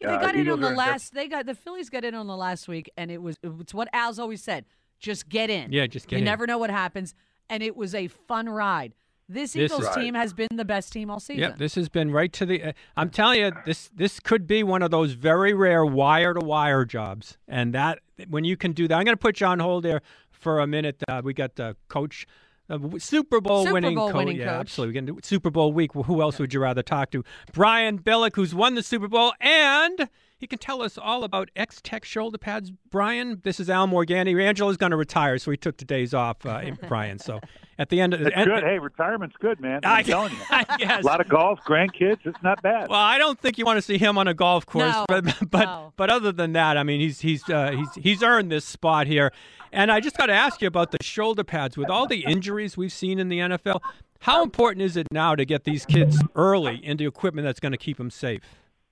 They 0.00 0.06
uh, 0.06 0.20
got 0.20 0.34
in 0.36 0.42
Eagles 0.42 0.62
on 0.62 0.70
the 0.72 0.76
last. 0.76 1.12
They 1.14 1.26
got 1.26 1.46
the 1.46 1.54
Phillies 1.56 1.90
got 1.90 2.04
in 2.04 2.14
on 2.14 2.28
the 2.28 2.36
last 2.36 2.68
week, 2.68 2.88
and 2.96 3.10
it 3.10 3.20
was 3.20 3.36
it's 3.42 3.74
what 3.74 3.88
Al's 3.92 4.20
always 4.20 4.42
said: 4.42 4.64
just 5.00 5.28
get 5.28 5.50
in. 5.50 5.72
Yeah, 5.72 5.86
just 5.88 6.06
get 6.06 6.16
you 6.16 6.18
in. 6.20 6.24
never 6.26 6.46
know 6.46 6.58
what 6.58 6.70
happens, 6.70 7.14
and 7.48 7.64
it 7.64 7.76
was 7.76 7.94
a 7.94 8.06
fun 8.06 8.48
ride. 8.48 8.94
This 9.32 9.52
This 9.52 9.70
Eagles 9.72 9.88
is- 9.88 9.94
team 9.94 10.14
has 10.14 10.32
been 10.32 10.48
the 10.56 10.64
best 10.64 10.92
team 10.92 11.08
all 11.10 11.20
season. 11.20 11.40
Yep, 11.42 11.58
this 11.58 11.74
has 11.76 11.88
been 11.88 12.10
right 12.10 12.32
to 12.32 12.44
the. 12.44 12.62
Uh, 12.64 12.72
I'm 12.96 13.10
telling 13.10 13.40
you, 13.40 13.52
this 13.64 13.88
this 13.94 14.18
could 14.18 14.46
be 14.46 14.62
one 14.64 14.82
of 14.82 14.90
those 14.90 15.12
very 15.12 15.54
rare 15.54 15.86
wire 15.86 16.34
to 16.34 16.40
wire 16.44 16.84
jobs, 16.84 17.38
and 17.46 17.72
that 17.74 18.00
when 18.28 18.44
you 18.44 18.56
can 18.56 18.72
do 18.72 18.88
that, 18.88 18.96
I'm 18.98 19.04
going 19.04 19.16
to 19.16 19.20
put 19.20 19.40
you 19.40 19.46
on 19.46 19.60
hold 19.60 19.84
there 19.84 20.00
for 20.30 20.58
a 20.60 20.66
minute. 20.66 21.02
Uh, 21.08 21.22
we 21.24 21.32
got 21.32 21.54
the 21.54 21.76
coach, 21.88 22.26
uh, 22.68 22.78
Super 22.98 23.40
Bowl 23.40 23.62
Super 23.62 23.74
winning 23.74 23.94
Bowl 23.94 24.08
coach. 24.08 24.16
winning 24.16 24.36
yeah, 24.36 24.46
coach. 24.46 24.60
absolutely. 24.60 24.92
We 24.92 24.98
can 24.98 25.06
do 25.14 25.20
Super 25.22 25.50
Bowl 25.50 25.72
week. 25.72 25.92
Who 25.94 26.20
else 26.22 26.38
would 26.40 26.52
you 26.52 26.60
rather 26.60 26.82
talk 26.82 27.10
to? 27.12 27.22
Brian 27.52 27.98
Billick, 28.00 28.34
who's 28.34 28.54
won 28.54 28.74
the 28.74 28.82
Super 28.82 29.06
Bowl, 29.08 29.32
and 29.40 30.08
he 30.40 30.46
can 30.46 30.58
tell 30.58 30.80
us 30.82 30.96
all 30.96 31.22
about 31.22 31.50
X 31.54 31.80
Tech 31.82 32.04
shoulder 32.04 32.38
pads. 32.38 32.72
Brian, 32.90 33.40
this 33.44 33.60
is 33.60 33.68
Al 33.68 33.86
Morganti. 33.86 34.42
Angelo's 34.42 34.78
going 34.78 34.90
to 34.90 34.96
retire, 34.96 35.36
so 35.38 35.50
he 35.50 35.56
took 35.58 35.76
the 35.76 35.84
days 35.84 36.14
off. 36.14 36.44
Uh, 36.46 36.70
Brian, 36.88 37.18
so 37.18 37.40
at 37.78 37.90
the 37.90 38.00
end 38.00 38.14
of 38.14 38.20
the 38.20 38.28
It's 38.28 38.46
good. 38.46 38.64
Hey, 38.64 38.78
retirement's 38.78 39.36
good, 39.36 39.60
man. 39.60 39.80
I'm 39.84 39.98
I- 39.98 40.02
telling 40.02 40.32
you. 40.32 40.38
I 40.50 40.64
guess. 40.78 41.04
A 41.04 41.06
lot 41.06 41.20
of 41.20 41.28
golf, 41.28 41.60
grandkids. 41.68 42.20
It's 42.24 42.42
not 42.42 42.62
bad. 42.62 42.88
Well, 42.88 42.98
I 42.98 43.18
don't 43.18 43.38
think 43.38 43.58
you 43.58 43.66
want 43.66 43.76
to 43.76 43.82
see 43.82 43.98
him 43.98 44.16
on 44.16 44.26
a 44.28 44.34
golf 44.34 44.64
course, 44.64 44.94
No, 44.94 45.04
but 45.06 45.24
but, 45.50 45.64
no. 45.66 45.92
but 45.96 46.08
other 46.08 46.32
than 46.32 46.54
that, 46.54 46.78
I 46.78 46.82
mean, 46.84 47.00
he's 47.00 47.20
he's 47.20 47.46
uh, 47.50 47.72
he's 47.72 47.94
he's 48.02 48.22
earned 48.22 48.50
this 48.50 48.64
spot 48.64 49.06
here. 49.06 49.32
And 49.72 49.92
I 49.92 50.00
just 50.00 50.16
got 50.16 50.26
to 50.26 50.32
ask 50.32 50.60
you 50.62 50.66
about 50.68 50.90
the 50.90 50.98
shoulder 51.00 51.44
pads 51.44 51.76
with 51.76 51.90
all 51.90 52.06
the 52.08 52.24
injuries 52.24 52.76
we've 52.76 52.90
seen 52.92 53.20
in 53.20 53.28
the 53.28 53.38
NFL. 53.38 53.80
How 54.22 54.42
important 54.42 54.82
is 54.82 54.96
it 54.96 55.06
now 55.12 55.34
to 55.36 55.44
get 55.44 55.62
these 55.64 55.86
kids 55.86 56.18
early 56.34 56.84
into 56.84 57.06
equipment 57.06 57.44
that's 57.46 57.60
going 57.60 57.70
to 57.72 57.78
keep 57.78 57.96
them 57.98 58.10
safe? 58.10 58.42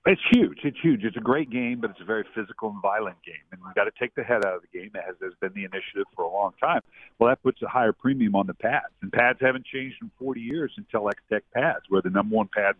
It's 0.05 0.21
huge. 0.31 0.59
It's 0.63 0.77
huge. 0.81 1.03
It's 1.03 1.17
a 1.17 1.21
great 1.21 1.49
game, 1.49 1.81
but 1.81 1.91
it's 1.91 1.99
a 1.99 2.05
very 2.05 2.23
physical 2.33 2.69
and 2.69 2.81
violent 2.81 3.17
game, 3.25 3.35
and 3.51 3.59
we've 3.63 3.75
got 3.75 3.83
to 3.83 3.91
take 3.99 4.15
the 4.15 4.23
head 4.23 4.45
out 4.45 4.55
of 4.55 4.61
the 4.61 4.79
game, 4.79 4.91
as 4.95 5.15
has 5.21 5.33
been 5.41 5.51
the 5.53 5.65
initiative 5.65 6.05
for 6.15 6.23
a 6.23 6.31
long 6.31 6.53
time. 6.59 6.81
Well, 7.19 7.29
that 7.29 7.43
puts 7.43 7.61
a 7.61 7.67
higher 7.67 7.91
premium 7.91 8.33
on 8.33 8.47
the 8.47 8.53
pads, 8.53 8.93
and 9.01 9.11
pads 9.11 9.39
haven't 9.41 9.65
changed 9.65 9.97
in 10.01 10.09
40 10.17 10.39
years 10.39 10.71
until 10.77 11.09
X 11.09 11.21
Tech 11.29 11.43
pads, 11.53 11.83
where 11.89 12.01
the 12.01 12.09
number 12.09 12.33
one 12.33 12.49
pad 12.55 12.75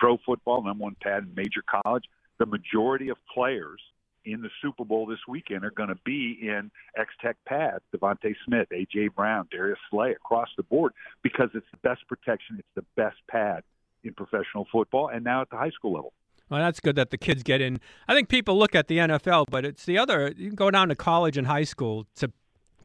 pro 0.00 0.18
football, 0.26 0.62
number 0.62 0.82
one 0.82 0.96
pad 1.00 1.22
in 1.22 1.34
major 1.36 1.62
college. 1.82 2.04
The 2.38 2.46
majority 2.46 3.08
of 3.08 3.16
players 3.32 3.80
in 4.24 4.42
the 4.42 4.50
Super 4.60 4.84
Bowl 4.84 5.06
this 5.06 5.20
weekend 5.28 5.64
are 5.64 5.70
going 5.70 5.90
to 5.90 5.98
be 6.04 6.38
in 6.42 6.72
X 6.98 7.10
Tech 7.22 7.36
pads. 7.46 7.84
DeVonta 7.94 8.34
Smith, 8.44 8.68
AJ 8.72 9.14
Brown, 9.14 9.46
Darius 9.52 9.78
Slay 9.90 10.10
across 10.10 10.48
the 10.56 10.64
board 10.64 10.92
because 11.22 11.50
it's 11.54 11.66
the 11.70 11.88
best 11.88 12.06
protection. 12.08 12.56
It's 12.58 12.68
the 12.74 12.84
best 12.96 13.16
pad 13.30 13.62
in 14.02 14.12
professional 14.12 14.66
football, 14.72 15.08
and 15.08 15.22
now 15.22 15.42
at 15.42 15.50
the 15.50 15.56
high 15.56 15.70
school 15.70 15.92
level. 15.92 16.12
Well, 16.50 16.60
that's 16.60 16.80
good 16.80 16.96
that 16.96 17.10
the 17.10 17.18
kids 17.18 17.42
get 17.42 17.60
in. 17.60 17.80
I 18.06 18.14
think 18.14 18.28
people 18.28 18.58
look 18.58 18.74
at 18.74 18.88
the 18.88 18.98
NFL, 18.98 19.46
but 19.50 19.64
it's 19.64 19.84
the 19.84 19.98
other. 19.98 20.32
You 20.36 20.48
can 20.48 20.56
go 20.56 20.70
down 20.70 20.88
to 20.88 20.94
college 20.94 21.36
and 21.36 21.46
high 21.46 21.64
school 21.64 22.06
to 22.16 22.30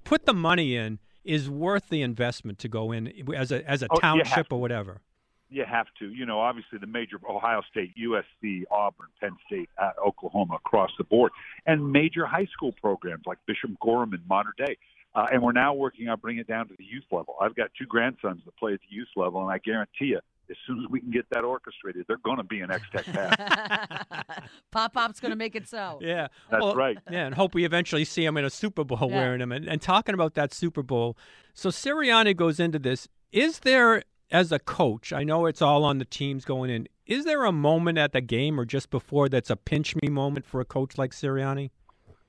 put 0.04 0.26
the 0.26 0.34
money 0.34 0.76
in 0.76 1.00
is 1.26 1.50
worth 1.50 1.90
the 1.90 2.02
investment 2.02 2.58
to 2.60 2.68
go 2.70 2.92
in 2.92 3.12
as 3.36 3.52
a 3.52 3.70
as 3.70 3.84
a 3.84 3.88
Oh, 3.92 4.00
township 4.00 4.52
or 4.52 4.62
whatever. 4.62 5.02
You 5.50 5.66
have 5.66 5.88
to. 6.00 6.10
You 6.10 6.26
know, 6.26 6.40
obviously 6.40 6.80
the 6.80 6.88
major 6.88 7.20
Ohio 7.28 7.62
State, 7.70 7.94
USC, 7.98 8.64
Auburn, 8.72 9.08
Penn 9.20 9.36
State, 9.48 9.70
uh, 9.78 9.92
Oklahoma 10.06 10.56
across 10.56 10.92
the 10.98 11.04
board, 11.04 11.32
and 11.66 11.92
major 11.92 12.26
high 12.26 12.48
school 12.54 12.72
programs 12.82 13.24
like 13.26 13.40
Bishop 13.46 13.72
Gorman 13.82 14.20
and 14.20 14.28
Mater 14.30 14.54
Dei. 14.58 14.78
Uh, 15.16 15.26
and 15.32 15.42
we're 15.42 15.52
now 15.52 15.74
working 15.74 16.08
on 16.08 16.20
bringing 16.20 16.40
it 16.42 16.48
down 16.48 16.68
to 16.68 16.76
the 16.78 16.84
youth 16.86 17.06
level. 17.12 17.36
I've 17.42 17.56
got 17.56 17.72
two 17.78 17.86
grandsons 17.88 18.42
that 18.46 18.56
play 18.58 18.74
at 18.74 18.80
the 18.80 18.96
youth 18.96 19.08
level, 19.16 19.42
and 19.42 19.52
I 19.52 19.58
guarantee 19.58 20.06
you, 20.06 20.20
as 20.50 20.58
soon 20.68 20.80
as 20.84 20.90
we 20.90 21.00
can 21.00 21.12
get 21.12 21.26
that 21.32 21.44
orchestrated, 21.44 22.06
they're 22.08 22.18
going 22.18 22.38
to 22.38 22.44
be 22.44 22.60
an 22.62 22.72
X 22.72 22.84
Tech 22.92 23.06
pass. 23.06 24.40
Pop 24.72 24.94
Pop's 24.94 25.20
going 25.20 25.32
to 25.32 25.36
make 25.38 25.56
it 25.56 25.68
so. 25.68 26.00
Yeah, 26.02 26.28
That's 26.50 26.64
Well, 26.64 26.76
right. 26.76 26.98
Yeah, 27.12 27.26
and 27.26 27.36
hope 27.36 27.54
we 27.54 27.66
eventually 27.66 28.06
see 28.06 28.26
him 28.26 28.38
in 28.38 28.46
a 28.46 28.50
Super 28.50 28.84
Bowl 28.84 28.98
Yeah. 29.10 29.18
wearing 29.18 29.40
them. 29.40 29.52
And, 29.52 29.68
and 29.68 29.82
talking 29.82 30.14
about 30.14 30.34
that 30.36 30.54
Super 30.54 30.84
Bowl, 30.84 31.18
so 31.54 31.70
Sirianni 31.70 32.36
goes 32.36 32.60
into 32.60 32.80
this. 32.80 33.08
Is 33.32 33.60
there, 33.60 34.04
as 34.32 34.52
a 34.52 34.60
coach, 34.60 35.14
I 35.14 35.24
know 35.24 35.46
it's 35.46 35.62
all 35.62 35.84
on 35.84 35.98
the 36.00 36.06
teams 36.06 36.46
going 36.46 36.70
in. 36.70 36.88
Is 37.06 37.26
there 37.26 37.46
a 37.46 37.52
moment 37.52 37.98
at 37.98 38.12
the 38.14 38.22
game 38.22 38.60
or 38.60 38.66
just 38.66 38.90
before 38.90 39.30
that's 39.30 39.50
a 39.50 39.56
pinch 39.56 39.96
me 39.96 40.10
moment 40.10 40.46
for 40.46 40.62
a 40.62 40.66
coach 40.66 40.98
like 40.98 41.12
Sirianni? 41.12 41.72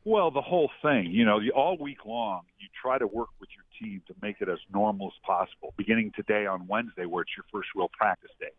Well, 0.05 0.31
the 0.31 0.41
whole 0.41 0.71
thing, 0.81 1.09
you 1.11 1.27
know, 1.27 1.41
all 1.55 1.77
week 1.79 2.07
long, 2.07 2.43
you 2.59 2.69
try 2.81 2.97
to 2.97 3.07
work 3.07 3.29
with 3.39 3.51
your 3.55 3.65
team 3.81 4.03
to 4.07 4.15
make 4.23 4.37
it 4.41 4.49
as 4.49 4.59
normal 4.73 5.09
as 5.09 5.19
possible. 5.27 5.75
Beginning 5.77 6.13
today 6.15 6.47
on 6.47 6.67
Wednesday, 6.67 7.07
where 7.07 7.23
it's 7.23 7.33
your 7.37 7.45
first 7.53 7.69
real 7.75 7.91
practice 7.97 8.31
day, 8.39 8.53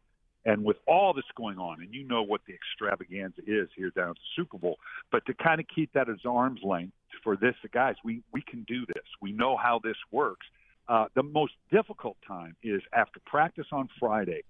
and 0.45 0.63
with 0.63 0.77
all 0.87 1.13
this 1.13 1.25
going 1.35 1.57
on, 1.57 1.81
and 1.81 1.93
you 1.93 2.07
know 2.07 2.23
what 2.23 2.41
the 2.47 2.53
extravaganza 2.53 3.41
is 3.45 3.69
here 3.75 3.91
down 3.91 4.09
at 4.09 4.15
the 4.15 4.31
Super 4.35 4.57
Bowl, 4.57 4.77
but 5.11 5.25
to 5.27 5.33
kind 5.33 5.59
of 5.59 5.67
keep 5.73 5.93
that 5.93 6.09
at 6.09 6.25
arm's 6.25 6.61
length 6.63 6.93
for 7.23 7.35
this, 7.35 7.55
guys, 7.73 7.95
we 8.03 8.23
we 8.33 8.41
can 8.41 8.63
do 8.67 8.85
this. 8.87 9.05
We 9.21 9.31
know 9.31 9.57
how 9.57 9.79
this 9.83 9.97
works. 10.11 10.45
Uh, 10.87 11.05
the 11.15 11.23
most 11.23 11.53
difficult 11.71 12.17
time 12.27 12.55
is 12.63 12.81
after 12.93 13.19
practice 13.25 13.67
on 13.71 13.87
Friday 13.99 14.43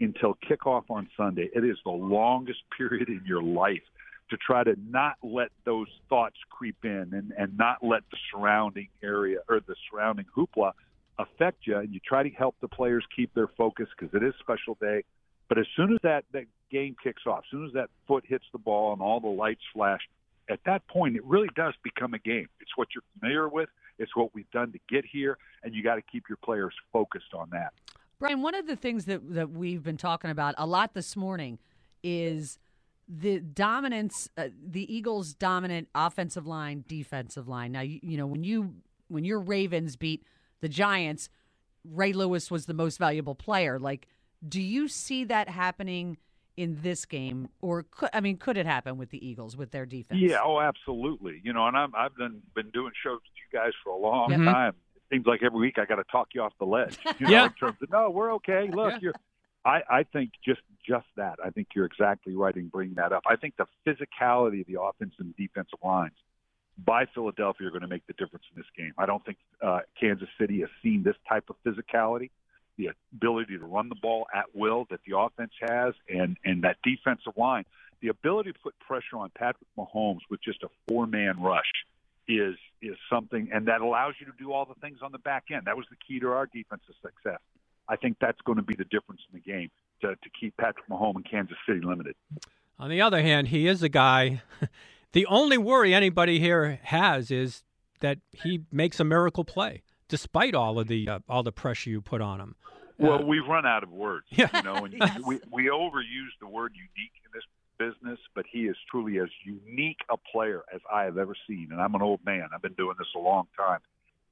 until 0.00 0.34
kickoff 0.48 0.84
on 0.90 1.08
Sunday. 1.16 1.48
It 1.54 1.64
is 1.64 1.76
the 1.84 1.90
longest 1.90 2.60
period 2.76 3.08
in 3.08 3.22
your 3.26 3.42
life 3.42 3.82
to 4.30 4.36
try 4.36 4.64
to 4.64 4.74
not 4.88 5.16
let 5.22 5.48
those 5.64 5.88
thoughts 6.08 6.36
creep 6.50 6.76
in 6.84 7.10
and, 7.12 7.32
and 7.36 7.56
not 7.56 7.78
let 7.82 8.02
the 8.10 8.16
surrounding 8.30 8.88
area 9.02 9.38
or 9.48 9.60
the 9.60 9.74
surrounding 9.90 10.26
hoopla 10.36 10.72
affect 11.18 11.66
you. 11.66 11.76
And 11.78 11.92
you 11.92 12.00
try 12.06 12.22
to 12.22 12.30
help 12.30 12.56
the 12.60 12.68
players 12.68 13.04
keep 13.14 13.34
their 13.34 13.48
focus 13.48 13.88
because 13.98 14.14
it 14.14 14.22
is 14.22 14.34
special 14.40 14.76
day. 14.80 15.04
But 15.48 15.58
as 15.58 15.66
soon 15.76 15.92
as 15.92 15.98
that, 16.02 16.24
that 16.32 16.44
game 16.70 16.94
kicks 17.02 17.22
off, 17.26 17.40
as 17.46 17.50
soon 17.50 17.66
as 17.66 17.72
that 17.72 17.88
foot 18.06 18.24
hits 18.26 18.44
the 18.52 18.58
ball 18.58 18.92
and 18.92 19.00
all 19.00 19.20
the 19.20 19.28
lights 19.28 19.62
flash, 19.72 20.00
at 20.50 20.60
that 20.66 20.86
point, 20.88 21.16
it 21.16 21.24
really 21.24 21.48
does 21.56 21.74
become 21.82 22.14
a 22.14 22.18
game. 22.18 22.48
It's 22.60 22.76
what 22.76 22.88
you're 22.94 23.02
familiar 23.18 23.48
with. 23.48 23.68
It's 23.98 24.14
what 24.14 24.34
we've 24.34 24.50
done 24.50 24.72
to 24.72 24.78
get 24.88 25.04
here, 25.04 25.36
and 25.62 25.74
you 25.74 25.82
got 25.82 25.96
to 25.96 26.02
keep 26.02 26.24
your 26.28 26.38
players 26.42 26.74
focused 26.92 27.34
on 27.34 27.50
that. 27.50 27.72
Brian, 28.18 28.42
one 28.42 28.54
of 28.54 28.66
the 28.66 28.76
things 28.76 29.04
that, 29.06 29.20
that 29.34 29.50
we've 29.50 29.82
been 29.82 29.96
talking 29.96 30.30
about 30.30 30.54
a 30.58 30.66
lot 30.66 30.94
this 30.94 31.16
morning 31.16 31.58
is 32.02 32.58
the 33.08 33.40
dominance, 33.40 34.28
uh, 34.36 34.48
the 34.66 34.92
Eagles' 34.94 35.32
dominant 35.34 35.88
offensive 35.94 36.46
line, 36.46 36.84
defensive 36.86 37.48
line. 37.48 37.72
Now, 37.72 37.80
you, 37.80 38.00
you 38.02 38.16
know 38.18 38.26
when 38.26 38.44
you 38.44 38.74
when 39.08 39.24
your 39.24 39.40
Ravens 39.40 39.96
beat 39.96 40.24
the 40.60 40.68
Giants, 40.68 41.28
Ray 41.84 42.12
Lewis 42.12 42.50
was 42.50 42.66
the 42.66 42.74
most 42.74 42.98
valuable 42.98 43.34
player. 43.34 43.78
Like, 43.78 44.08
do 44.46 44.60
you 44.60 44.88
see 44.88 45.24
that 45.24 45.48
happening 45.48 46.18
in 46.56 46.78
this 46.82 47.04
game, 47.04 47.48
or 47.62 47.84
could, 47.84 48.10
I 48.12 48.20
mean, 48.20 48.36
could 48.36 48.56
it 48.58 48.66
happen 48.66 48.98
with 48.98 49.10
the 49.10 49.24
Eagles 49.26 49.56
with 49.56 49.70
their 49.70 49.86
defense? 49.86 50.20
Yeah, 50.20 50.38
oh, 50.44 50.60
absolutely. 50.60 51.40
You 51.44 51.52
know, 51.52 51.66
and 51.68 51.76
I'm, 51.76 51.94
I've 51.94 52.14
been 52.16 52.42
been 52.54 52.70
doing 52.70 52.92
shows 53.02 53.20
with 53.22 53.22
you 53.52 53.58
guys 53.58 53.72
for 53.82 53.90
a 53.92 53.96
long 53.96 54.30
Mm-hmm. 54.30 54.42
Mhm. 54.48 54.52
time. 54.52 54.74
It 54.96 55.02
seems 55.14 55.26
like 55.26 55.42
every 55.42 55.60
week 55.60 55.78
I 55.78 55.84
got 55.86 55.96
to 55.96 56.04
talk 56.10 56.28
you 56.34 56.42
off 56.42 56.52
the 56.58 56.66
ledge. 56.66 56.98
You 57.18 57.26
know, 57.26 57.30
Yeah. 57.32 57.44
in 57.46 57.52
terms 57.52 57.76
of 57.80 57.90
no, 57.90 58.10
we're 58.10 58.34
okay. 58.34 58.68
Look, 58.72 58.92
Yeah. 58.94 58.98
you're. 59.00 59.14
I, 59.64 59.80
I 59.90 60.02
think 60.04 60.32
just 60.44 60.60
just 60.86 61.06
that. 61.16 61.38
I 61.44 61.50
think 61.50 61.68
you're 61.74 61.84
exactly 61.84 62.34
right 62.34 62.54
in 62.56 62.68
bringing 62.68 62.94
that 62.94 63.12
up. 63.12 63.24
I 63.26 63.36
think 63.36 63.54
the 63.56 63.66
physicality 63.86 64.60
of 64.62 64.66
the 64.66 64.80
offensive 64.80 65.20
and 65.20 65.36
defensive 65.36 65.78
lines 65.84 66.14
by 66.82 67.06
Philadelphia 67.12 67.66
are 67.66 67.70
going 67.70 67.82
to 67.82 67.88
make 67.88 68.06
the 68.06 68.12
difference 68.14 68.44
in 68.54 68.60
this 68.60 68.70
game. 68.76 68.92
I 68.96 69.06
don't 69.06 69.24
think 69.24 69.38
uh, 69.60 69.80
Kansas 70.00 70.28
City 70.40 70.60
has 70.60 70.70
seen 70.82 71.02
this 71.02 71.16
type 71.28 71.50
of 71.50 71.56
physicality. 71.66 72.30
the 72.76 72.90
ability 73.12 73.58
to 73.58 73.66
run 73.66 73.88
the 73.88 73.96
ball 73.96 74.26
at 74.32 74.44
will 74.54 74.86
that 74.90 75.00
the 75.06 75.18
offense 75.18 75.52
has, 75.60 75.94
and 76.08 76.36
and 76.44 76.62
that 76.62 76.76
defensive 76.82 77.32
line, 77.36 77.64
the 78.00 78.08
ability 78.08 78.52
to 78.52 78.58
put 78.60 78.78
pressure 78.78 79.16
on 79.16 79.30
Patrick 79.36 79.68
Mahomes 79.76 80.20
with 80.30 80.40
just 80.42 80.62
a 80.62 80.68
four 80.86 81.06
man 81.06 81.40
rush 81.42 81.72
is 82.28 82.54
is 82.80 82.96
something, 83.10 83.50
and 83.52 83.66
that 83.66 83.80
allows 83.80 84.14
you 84.20 84.26
to 84.26 84.32
do 84.38 84.52
all 84.52 84.64
the 84.64 84.78
things 84.80 84.98
on 85.02 85.12
the 85.12 85.18
back 85.18 85.44
end. 85.52 85.62
That 85.66 85.76
was 85.76 85.86
the 85.90 85.96
key 86.06 86.20
to 86.20 86.28
our 86.28 86.46
defensive 86.46 86.94
success. 87.02 87.40
I 87.88 87.96
think 87.96 88.16
that's 88.20 88.40
going 88.42 88.56
to 88.56 88.62
be 88.62 88.74
the 88.76 88.84
difference 88.84 89.20
in 89.32 89.40
the 89.40 89.50
game 89.52 89.70
to, 90.02 90.08
to 90.14 90.30
keep 90.38 90.56
Patrick 90.56 90.88
Mahomes 90.88 91.16
and 91.16 91.30
Kansas 91.30 91.56
City 91.66 91.80
limited. 91.82 92.14
On 92.78 92.88
the 92.90 93.00
other 93.00 93.22
hand, 93.22 93.48
he 93.48 93.66
is 93.66 93.82
a 93.82 93.88
guy. 93.88 94.42
The 95.12 95.24
only 95.24 95.56
worry 95.56 95.94
anybody 95.94 96.38
here 96.38 96.78
has 96.82 97.30
is 97.30 97.64
that 98.00 98.18
he 98.30 98.60
makes 98.70 99.00
a 99.00 99.04
miracle 99.04 99.42
play, 99.42 99.82
despite 100.06 100.54
all 100.54 100.78
of 100.78 100.86
the 100.86 101.08
uh, 101.08 101.18
all 101.30 101.42
the 101.42 101.50
pressure 101.50 101.88
you 101.88 102.02
put 102.02 102.20
on 102.20 102.40
him. 102.42 102.56
Well, 102.98 103.14
Uh, 103.22 103.22
we've 103.22 103.46
run 103.46 103.64
out 103.64 103.82
of 103.82 103.90
words, 103.90 104.26
Yeah. 104.28 104.50
you 104.52 104.62
know, 104.62 104.84
and 104.84 104.92
Yes. 105.00 105.18
we 105.26 105.40
we 105.50 105.64
overuse 105.70 106.34
the 106.40 106.46
word 106.46 106.72
unique 106.76 107.14
in 107.24 107.30
this 107.32 107.42
business, 107.78 108.18
but 108.34 108.44
he 108.52 108.66
is 108.68 108.76
truly 108.90 109.18
as 109.18 109.30
unique 109.46 109.96
a 110.10 110.18
player 110.18 110.62
as 110.74 110.82
I 110.92 111.04
have 111.04 111.16
ever 111.16 111.34
seen. 111.48 111.68
And 111.72 111.80
I'm 111.80 111.94
an 111.94 112.02
old 112.02 112.20
man; 112.26 112.46
I've 112.54 112.60
been 112.60 112.74
doing 112.74 112.96
this 112.98 113.08
a 113.16 113.18
long 113.18 113.46
time. 113.56 113.80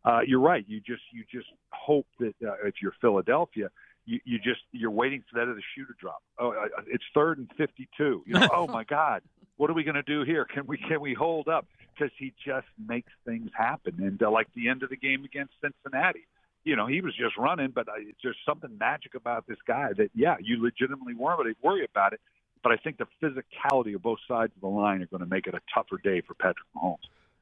Uh, 0.07 0.21
you're 0.25 0.41
right. 0.41 0.65
You 0.69 0.81
just 0.81 1.03
you 1.13 1.25
just 1.31 1.49
hope 1.73 2.07
that 2.21 2.35
uh, 2.47 2.55
if 2.65 2.75
you're 2.81 2.95
Philadelphia, 3.01 3.71
you, 4.05 4.21
you 4.25 4.39
just 4.39 4.61
you're 4.71 4.91
waiting 4.91 5.25
for 5.29 5.39
that 5.41 5.51
other 5.51 5.61
shoe 5.75 5.85
to 5.85 5.93
drop. 6.01 6.23
Oh, 6.39 6.51
uh, 6.51 6.83
it's 6.87 7.05
third 7.13 7.39
and 7.39 7.51
52. 7.59 8.23
You 8.25 8.35
know, 8.35 8.49
oh 8.53 8.69
my 8.69 8.85
God, 8.85 9.23
what 9.57 9.69
are 9.69 9.75
we 9.75 9.83
going 9.83 9.97
to 9.97 10.03
do 10.03 10.23
here? 10.23 10.45
Can 10.45 10.67
we 10.67 10.79
can 10.79 11.01
we 11.01 11.13
hold 11.13 11.49
up? 11.49 11.67
Because 11.93 12.13
he 12.19 12.33
just 12.45 12.69
makes 12.87 13.11
things 13.25 13.51
happen. 13.57 13.95
And 13.99 14.23
uh, 14.23 14.31
like 14.31 14.47
the 14.55 14.69
end 14.69 14.85
of 14.85 14.91
the 14.91 14.97
game 14.97 15.25
against 15.25 15.55
Cincinnati, 15.61 16.29
you 16.63 16.77
know, 16.77 16.87
he 16.87 17.01
was 17.01 17.15
just 17.17 17.37
running, 17.37 17.73
but 17.75 17.89
uh, 17.89 17.93
it's 17.99 18.21
just 18.23 18.39
something 18.47 18.79
magic 18.79 19.17
about 19.17 19.47
this 19.49 19.59
guy 19.67 19.89
that 19.97 20.11
yeah, 20.15 20.37
you 20.41 20.63
legitimately 20.63 21.15
worry 21.15 21.57
worry 21.63 21.85
about 21.85 22.13
it. 22.13 22.21
But 22.63 22.71
I 22.73 22.77
think 22.77 22.99
the 22.99 23.07
physicality 23.21 23.97
of 23.97 24.03
both 24.03 24.19
sides 24.29 24.53
of 24.55 24.61
the 24.61 24.69
line 24.69 25.03
are 25.03 25.07
going 25.07 25.23
to 25.23 25.29
make 25.29 25.49
it 25.49 25.55
a 25.55 25.61
tougher 25.75 25.99
day 26.03 26.21
for 26.21 26.35
Patrick 26.35 26.67
Mahomes. 26.77 26.99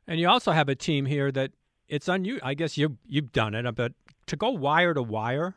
And 0.07 0.19
you 0.21 0.29
also 0.29 0.53
have 0.53 0.69
a 0.69 0.75
team 0.75 1.07
here 1.07 1.33
that 1.33 1.53
it's 1.89 2.09
unusual. 2.09 2.41
I 2.47 2.55
guess 2.55 2.77
you 2.79 2.97
you've 3.07 3.33
done 3.33 3.55
it, 3.55 3.67
uh, 3.67 3.73
but 3.73 3.93
to 4.27 4.37
go 4.37 4.51
wire 4.51 4.95
to 4.95 5.03
wire 5.03 5.55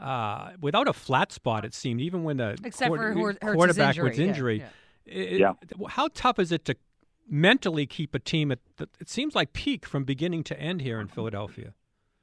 uh, 0.00 0.50
without 0.60 0.88
a 0.88 0.92
flat 0.92 1.32
spot, 1.32 1.64
it 1.64 1.74
seemed 1.74 2.00
even 2.00 2.24
when 2.24 2.36
the 2.36 2.56
Except 2.64 2.88
quar- 2.94 3.12
for 3.12 3.30
uh, 3.30 3.34
Hur- 3.42 3.54
quarterback 3.54 3.96
injury, 3.96 4.08
was 4.10 4.18
yeah, 4.18 4.26
injury. 4.26 4.58
yeah. 4.58 4.66
it- 5.06 5.40
Yeah. 5.40 5.52
How 5.88 6.08
tough 6.14 6.38
is 6.38 6.52
it 6.52 6.64
to 6.66 6.74
mentally 7.28 7.86
keep 7.86 8.14
a 8.14 8.18
team 8.18 8.52
at? 8.52 8.58
The, 8.76 8.88
it 9.00 9.08
seems 9.08 9.34
like 9.34 9.52
peak 9.52 9.86
from 9.86 10.04
beginning 10.04 10.44
to 10.44 10.58
end 10.60 10.82
here 10.82 11.00
in 11.00 11.08
Philadelphia. 11.08 11.72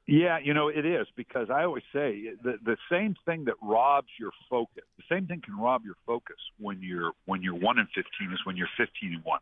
Yeah, 0.06 0.38
you 0.42 0.52
know 0.52 0.66
it 0.68 0.84
is 0.84 1.06
because 1.16 1.48
I 1.48 1.62
always 1.62 1.84
say 1.92 2.24
uh, 2.32 2.36
the 2.42 2.58
the 2.64 2.76
same 2.90 3.14
thing 3.24 3.44
that 3.44 3.54
robs 3.62 4.08
your 4.18 4.32
focus. 4.50 4.82
The 4.98 5.04
same 5.08 5.26
thing 5.26 5.40
can 5.44 5.56
rob 5.56 5.84
your 5.84 5.94
focus 6.06 6.36
when 6.58 6.82
you're 6.82 7.12
when 7.26 7.40
you're 7.42 7.54
one 7.54 7.78
and 7.78 7.88
fifteen 7.94 8.32
is 8.32 8.40
when 8.44 8.56
you're 8.56 8.68
fifteen 8.76 9.14
and 9.14 9.24
one, 9.24 9.38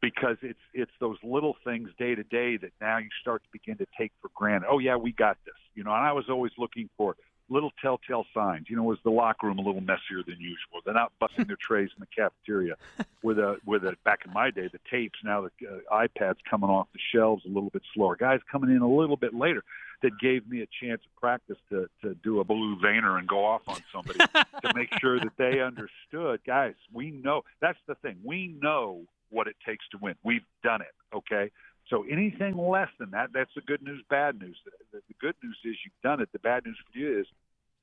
because 0.00 0.36
it's 0.42 0.58
it's 0.74 0.92
those 1.00 1.16
little 1.22 1.56
things 1.64 1.90
day 1.98 2.14
to 2.14 2.22
day 2.22 2.56
that 2.56 2.72
now 2.80 2.98
you 2.98 3.08
start 3.20 3.42
to 3.42 3.48
begin 3.52 3.76
to 3.78 3.86
take 3.98 4.12
for 4.20 4.30
granted. 4.34 4.68
Oh 4.70 4.78
yeah, 4.78 4.96
we 4.96 5.12
got 5.12 5.38
this. 5.44 5.54
You 5.74 5.84
know, 5.84 5.92
and 5.92 6.04
I 6.04 6.12
was 6.12 6.24
always 6.28 6.52
looking 6.58 6.88
for 6.96 7.16
little 7.50 7.70
telltale 7.80 8.24
signs. 8.34 8.66
You 8.68 8.76
know, 8.76 8.82
was 8.82 8.98
the 9.04 9.10
locker 9.10 9.46
room 9.46 9.58
a 9.58 9.62
little 9.62 9.80
messier 9.80 10.22
than 10.26 10.36
usual? 10.38 10.80
They're 10.84 10.94
not 10.94 11.12
busting 11.18 11.46
their 11.46 11.56
trays 11.60 11.90
in 11.96 12.00
the 12.00 12.06
cafeteria 12.06 12.74
with 13.22 13.38
a 13.38 13.56
with 13.64 13.84
a 13.84 13.96
back 14.04 14.20
in 14.26 14.32
my 14.32 14.50
day 14.50 14.68
the 14.72 14.80
tapes. 14.90 15.18
Now 15.24 15.42
the 15.42 15.66
uh, 15.66 16.06
iPads 16.06 16.36
coming 16.48 16.70
off 16.70 16.88
the 16.92 17.00
shelves 17.14 17.44
a 17.44 17.48
little 17.48 17.70
bit 17.70 17.82
slower. 17.94 18.16
Guys 18.16 18.40
coming 18.50 18.70
in 18.70 18.82
a 18.82 18.88
little 18.88 19.16
bit 19.16 19.34
later 19.34 19.62
that 20.02 20.12
gave 20.20 20.48
me 20.48 20.62
a 20.62 20.66
chance 20.80 21.00
of 21.04 21.20
practice 21.20 21.58
to 21.70 21.88
to 22.02 22.14
do 22.22 22.40
a 22.40 22.44
blue 22.44 22.76
veiner 22.80 23.18
and 23.18 23.26
go 23.26 23.44
off 23.44 23.62
on 23.66 23.80
somebody 23.92 24.18
to 24.62 24.72
make 24.74 24.88
sure 25.00 25.18
that 25.18 25.32
they 25.36 25.60
understood. 25.60 26.40
Guys, 26.46 26.74
we 26.92 27.10
know 27.10 27.42
that's 27.60 27.78
the 27.86 27.94
thing. 27.96 28.16
We 28.24 28.54
know 28.60 29.02
what 29.30 29.46
it 29.46 29.56
takes 29.66 29.84
to 29.90 29.98
win. 30.00 30.14
We've 30.24 30.46
done 30.62 30.80
it. 30.80 30.94
Okay. 31.14 31.50
So 31.88 32.04
anything 32.10 32.56
less 32.56 32.90
than 32.98 33.10
that, 33.12 33.30
that's 33.32 33.50
the 33.54 33.62
good 33.62 33.82
news, 33.82 34.04
bad 34.10 34.38
news. 34.38 34.58
The, 34.64 34.70
the, 34.92 35.02
the 35.08 35.14
good 35.20 35.34
news 35.42 35.56
is 35.64 35.74
you've 35.84 36.02
done 36.02 36.20
it. 36.20 36.28
The 36.32 36.38
bad 36.38 36.66
news 36.66 36.76
for 36.92 36.98
you 36.98 37.20
is 37.20 37.26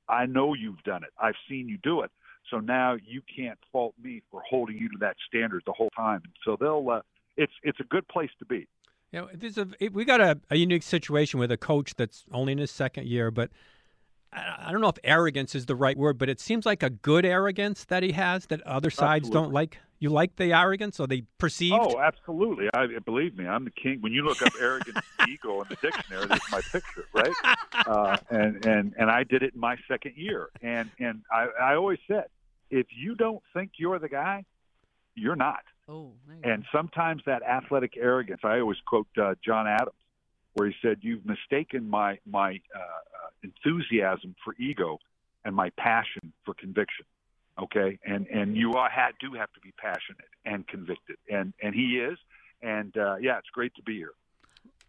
I 0.07 0.27
know 0.27 0.53
you've 0.53 0.83
done 0.83 1.03
it. 1.03 1.09
I've 1.19 1.35
seen 1.49 1.67
you 1.67 1.79
do 1.81 2.01
it. 2.01 2.11
So 2.51 2.59
now 2.59 2.95
you 3.03 3.21
can't 3.35 3.57
fault 3.71 3.95
me 4.01 4.21
for 4.29 4.41
holding 4.47 4.77
you 4.77 4.89
to 4.89 4.97
that 4.99 5.15
standard 5.27 5.63
the 5.65 5.73
whole 5.73 5.89
time. 5.95 6.21
And 6.23 6.33
so 6.43 6.57
they'll. 6.59 6.87
Uh, 6.89 7.01
it's 7.37 7.53
it's 7.63 7.79
a 7.79 7.83
good 7.83 8.07
place 8.07 8.29
to 8.39 8.45
be. 8.45 8.67
You 9.15 9.21
know, 9.21 9.29
there's 9.33 9.57
a 9.57 9.67
it- 9.79 9.93
we 9.93 10.03
got 10.03 10.19
a, 10.19 10.37
a 10.49 10.57
unique 10.57 10.83
situation 10.83 11.39
with 11.39 11.49
a 11.49 11.55
coach 11.55 11.95
that's 11.95 12.25
only 12.33 12.51
in 12.51 12.57
his 12.57 12.69
second 12.69 13.07
year, 13.07 13.31
but 13.31 13.49
I, 14.33 14.65
I 14.67 14.71
don't 14.73 14.81
know 14.81 14.89
if 14.89 14.97
arrogance 15.05 15.55
is 15.55 15.67
the 15.67 15.75
right 15.75 15.97
word, 15.97 16.17
but 16.17 16.27
it 16.27 16.41
seems 16.41 16.65
like 16.65 16.83
a 16.83 16.89
good 16.89 17.25
arrogance 17.25 17.85
that 17.85 18.03
he 18.03 18.11
has 18.11 18.47
that 18.47 18.61
other 18.63 18.89
sides 18.89 19.29
don't 19.29 19.53
like. 19.53 19.79
You 19.99 20.09
like 20.09 20.35
the 20.35 20.51
arrogance, 20.51 20.99
or 20.99 21.07
they 21.07 21.21
perceived? 21.37 21.77
Oh, 21.79 21.97
absolutely. 21.97 22.67
I 22.73 22.87
believe 23.05 23.37
me, 23.37 23.47
I'm 23.47 23.63
the 23.63 23.71
king. 23.71 24.01
When 24.01 24.11
you 24.11 24.25
look 24.25 24.41
up 24.41 24.51
arrogance 24.59 24.99
ego 25.29 25.61
in 25.61 25.67
the 25.69 25.77
dictionary, 25.81 26.27
there's 26.27 26.41
my 26.51 26.61
picture, 26.61 27.05
right? 27.13 27.33
Uh, 27.87 28.17
and 28.29 28.65
and 28.65 28.93
and 28.97 29.11
I 29.11 29.23
did 29.23 29.43
it 29.43 29.53
in 29.53 29.59
my 29.59 29.77
second 29.87 30.13
year. 30.17 30.49
And 30.61 30.89
and 30.99 31.21
I, 31.31 31.47
I 31.61 31.75
always 31.75 31.99
said, 32.07 32.25
if 32.69 32.87
you 32.89 33.15
don't 33.15 33.41
think 33.53 33.73
you're 33.77 33.99
the 33.99 34.09
guy, 34.09 34.43
you're 35.13 35.35
not. 35.35 35.63
Oh, 35.87 36.13
there 36.27 36.35
go. 36.37 36.49
And 36.49 36.65
sometimes 36.71 37.21
that 37.25 37.43
athletic 37.43 37.93
arrogance. 37.97 38.41
I 38.43 38.59
always 38.59 38.77
quote 38.85 39.07
uh, 39.21 39.35
John 39.43 39.67
Adams, 39.67 39.95
where 40.53 40.67
he 40.67 40.75
said, 40.81 40.97
"You've 41.01 41.25
mistaken 41.25 41.89
my 41.89 42.17
my 42.25 42.59
uh, 42.75 42.79
uh, 42.79 43.29
enthusiasm 43.43 44.35
for 44.43 44.55
ego, 44.59 44.99
and 45.43 45.55
my 45.55 45.69
passion 45.77 46.33
for 46.43 46.53
conviction." 46.55 47.05
Okay, 47.61 47.99
and 48.05 48.27
and 48.27 48.57
you 48.57 48.73
are, 48.73 48.89
ha 48.89 49.09
do 49.19 49.33
have 49.33 49.51
to 49.53 49.59
be 49.61 49.71
passionate 49.77 50.27
and 50.45 50.67
convicted, 50.67 51.17
and 51.29 51.53
and 51.61 51.75
he 51.75 51.99
is, 51.99 52.17
and 52.61 52.95
uh, 52.97 53.15
yeah, 53.17 53.37
it's 53.37 53.49
great 53.53 53.73
to 53.75 53.83
be 53.83 53.95
here. 53.95 54.13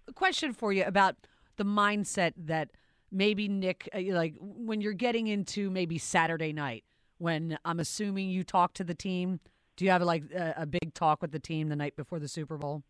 a 0.09 0.13
question 0.13 0.53
for 0.53 0.73
you 0.73 0.85
about 0.85 1.17
the 1.57 1.65
mindset 1.65 2.33
that 2.37 2.71
maybe 3.13 3.49
Nick, 3.49 3.89
uh, 3.95 4.01
like 4.15 4.35
when 4.41 4.81
you're 4.81 4.93
getting 4.93 5.27
into 5.27 5.71
maybe 5.71 5.99
Saturday 5.99 6.53
night, 6.53 6.85
when 7.19 7.59
I'm 7.65 7.81
assuming 7.81 8.31
you 8.31 8.45
talk 8.45 8.73
to 8.75 8.85
the 8.85 8.95
team. 8.95 9.41
Do 9.77 9.85
you 9.85 9.91
have 9.91 10.03
like 10.03 10.25
a, 10.35 10.55
a 10.59 10.67
big 10.67 10.95
talk 10.95 11.23
with 11.23 11.33
the 11.33 11.39
team 11.39 11.69
the 11.69 11.77
night 11.77 11.97
before 11.97 12.19
the 12.19 12.29
Super 12.29 12.57
Bowl? 12.57 12.83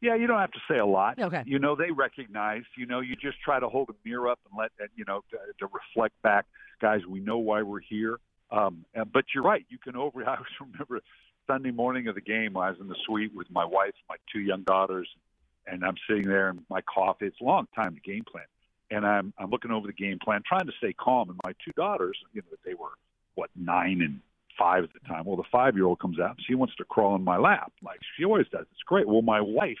Yeah, 0.00 0.16
you 0.16 0.26
don't 0.26 0.40
have 0.40 0.50
to 0.52 0.60
say 0.68 0.78
a 0.78 0.86
lot. 0.86 1.20
Okay. 1.20 1.42
You 1.46 1.60
know, 1.60 1.76
they 1.76 1.92
recognize. 1.92 2.62
You 2.76 2.86
know, 2.86 3.00
you 3.00 3.14
just 3.14 3.40
try 3.40 3.60
to 3.60 3.68
hold 3.68 3.88
a 3.90 3.94
mirror 4.04 4.28
up 4.28 4.40
and 4.50 4.58
let 4.58 4.72
that, 4.78 4.88
you 4.96 5.04
know, 5.06 5.22
to, 5.30 5.36
to 5.60 5.72
reflect 5.72 6.20
back, 6.22 6.46
guys. 6.80 7.00
We 7.08 7.20
know 7.20 7.38
why 7.38 7.62
we're 7.62 7.80
here. 7.80 8.18
Um, 8.50 8.84
and, 8.94 9.12
but 9.12 9.26
you're 9.32 9.44
right. 9.44 9.64
You 9.68 9.78
can 9.78 9.96
over. 9.96 10.22
I 10.28 10.34
always 10.34 10.46
remember 10.60 11.00
Sunday 11.46 11.70
morning 11.70 12.08
of 12.08 12.16
the 12.16 12.20
game. 12.20 12.56
I 12.56 12.70
was 12.70 12.80
in 12.80 12.88
the 12.88 12.96
suite 13.06 13.32
with 13.34 13.48
my 13.50 13.64
wife, 13.64 13.94
my 14.08 14.16
two 14.32 14.40
young 14.40 14.62
daughters, 14.62 15.08
and 15.66 15.84
I'm 15.84 15.94
sitting 16.08 16.28
there 16.28 16.48
and 16.48 16.60
my 16.68 16.80
coffee. 16.82 17.26
It's 17.26 17.40
a 17.40 17.44
long 17.44 17.68
time 17.74 17.94
to 17.94 18.00
game 18.00 18.24
plan, 18.30 18.44
and 18.90 19.06
I'm 19.06 19.32
I'm 19.38 19.50
looking 19.50 19.70
over 19.70 19.86
the 19.86 19.92
game 19.92 20.18
plan, 20.22 20.42
trying 20.46 20.66
to 20.66 20.72
stay 20.78 20.92
calm. 20.92 21.30
And 21.30 21.38
my 21.44 21.52
two 21.64 21.72
daughters, 21.76 22.18
you 22.32 22.42
know, 22.42 22.56
they 22.64 22.74
were 22.74 22.90
what 23.34 23.50
nine 23.56 24.02
and 24.02 24.20
five 24.58 24.84
at 24.84 24.90
the 24.92 25.00
time. 25.08 25.24
Well, 25.24 25.36
the 25.36 25.44
five 25.50 25.74
year 25.76 25.86
old 25.86 26.00
comes 26.00 26.18
out. 26.20 26.36
She 26.46 26.54
wants 26.54 26.74
to 26.76 26.84
crawl 26.84 27.14
in 27.16 27.24
my 27.24 27.36
lap, 27.36 27.72
like 27.82 28.00
she 28.16 28.24
always 28.24 28.46
does. 28.48 28.66
It's 28.72 28.82
great. 28.86 29.06
Well, 29.08 29.22
my 29.22 29.40
wife 29.40 29.78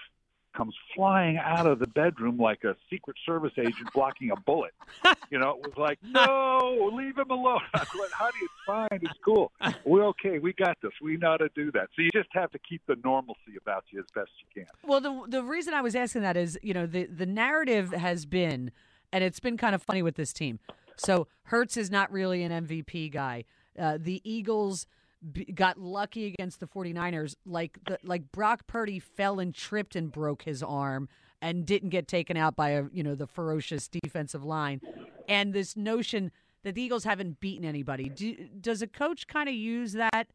comes 0.56 0.74
flying 0.94 1.38
out 1.38 1.66
of 1.66 1.78
the 1.78 1.86
bedroom 1.86 2.36
like 2.36 2.62
a 2.64 2.76
Secret 2.90 3.16
Service 3.24 3.52
agent 3.58 3.88
blocking 3.94 4.30
a 4.30 4.36
bullet. 4.36 4.72
You 5.30 5.38
know, 5.38 5.58
it 5.64 5.66
was 5.66 5.78
like, 5.78 5.98
no, 6.02 6.90
leave 6.92 7.16
him 7.16 7.30
alone. 7.30 7.62
I'm 7.74 7.86
like, 7.98 8.10
honey, 8.10 8.36
it's 8.42 8.52
fine. 8.66 9.00
It's 9.00 9.18
cool. 9.24 9.50
We're 9.86 10.04
okay. 10.08 10.38
We 10.38 10.52
got 10.52 10.76
this. 10.82 10.92
We 11.00 11.16
know 11.16 11.30
how 11.30 11.36
to 11.38 11.48
do 11.54 11.72
that. 11.72 11.88
So 11.96 12.02
you 12.02 12.10
just 12.12 12.28
have 12.32 12.50
to 12.50 12.58
keep 12.58 12.82
the 12.86 12.96
normalcy 13.02 13.56
about 13.58 13.84
you 13.90 14.00
as 14.00 14.04
best 14.14 14.28
you 14.40 14.62
can. 14.62 14.70
Well, 14.86 15.00
the 15.00 15.24
the 15.26 15.42
reason 15.42 15.72
I 15.72 15.80
was 15.80 15.96
asking 15.96 16.20
that 16.20 16.36
is, 16.36 16.58
you 16.62 16.74
know, 16.74 16.84
the 16.84 17.06
the 17.06 17.24
narrative 17.24 17.92
has 17.92 18.26
been, 18.26 18.72
and 19.10 19.24
it's 19.24 19.40
been 19.40 19.56
kind 19.56 19.74
of 19.74 19.82
funny 19.82 20.02
with 20.02 20.16
this 20.16 20.34
team. 20.34 20.58
So 20.96 21.28
Hurts 21.44 21.78
is 21.78 21.90
not 21.90 22.12
really 22.12 22.42
an 22.42 22.52
MVP 22.66 23.10
guy. 23.10 23.44
Uh, 23.78 23.98
the 24.00 24.20
Eagles 24.24 24.86
b- 25.32 25.44
got 25.46 25.78
lucky 25.78 26.26
against 26.26 26.60
the 26.60 26.66
49ers. 26.66 27.34
Like 27.46 27.78
the, 27.86 27.98
like 28.02 28.30
Brock 28.32 28.66
Purdy 28.66 28.98
fell 28.98 29.38
and 29.40 29.54
tripped 29.54 29.96
and 29.96 30.10
broke 30.12 30.42
his 30.42 30.62
arm 30.62 31.08
and 31.40 31.66
didn't 31.66 31.88
get 31.90 32.06
taken 32.06 32.36
out 32.36 32.54
by 32.56 32.70
a 32.70 32.84
you 32.92 33.02
know 33.02 33.14
the 33.14 33.26
ferocious 33.26 33.88
defensive 33.88 34.44
line. 34.44 34.80
And 35.28 35.52
this 35.52 35.76
notion 35.76 36.30
that 36.64 36.74
the 36.74 36.82
Eagles 36.82 37.04
haven't 37.04 37.40
beaten 37.40 37.64
anybody. 37.64 38.08
Do, 38.08 38.36
does 38.60 38.82
a 38.82 38.86
coach 38.86 39.26
kind 39.26 39.48
of 39.48 39.54
use 39.54 39.92
that 39.94 40.28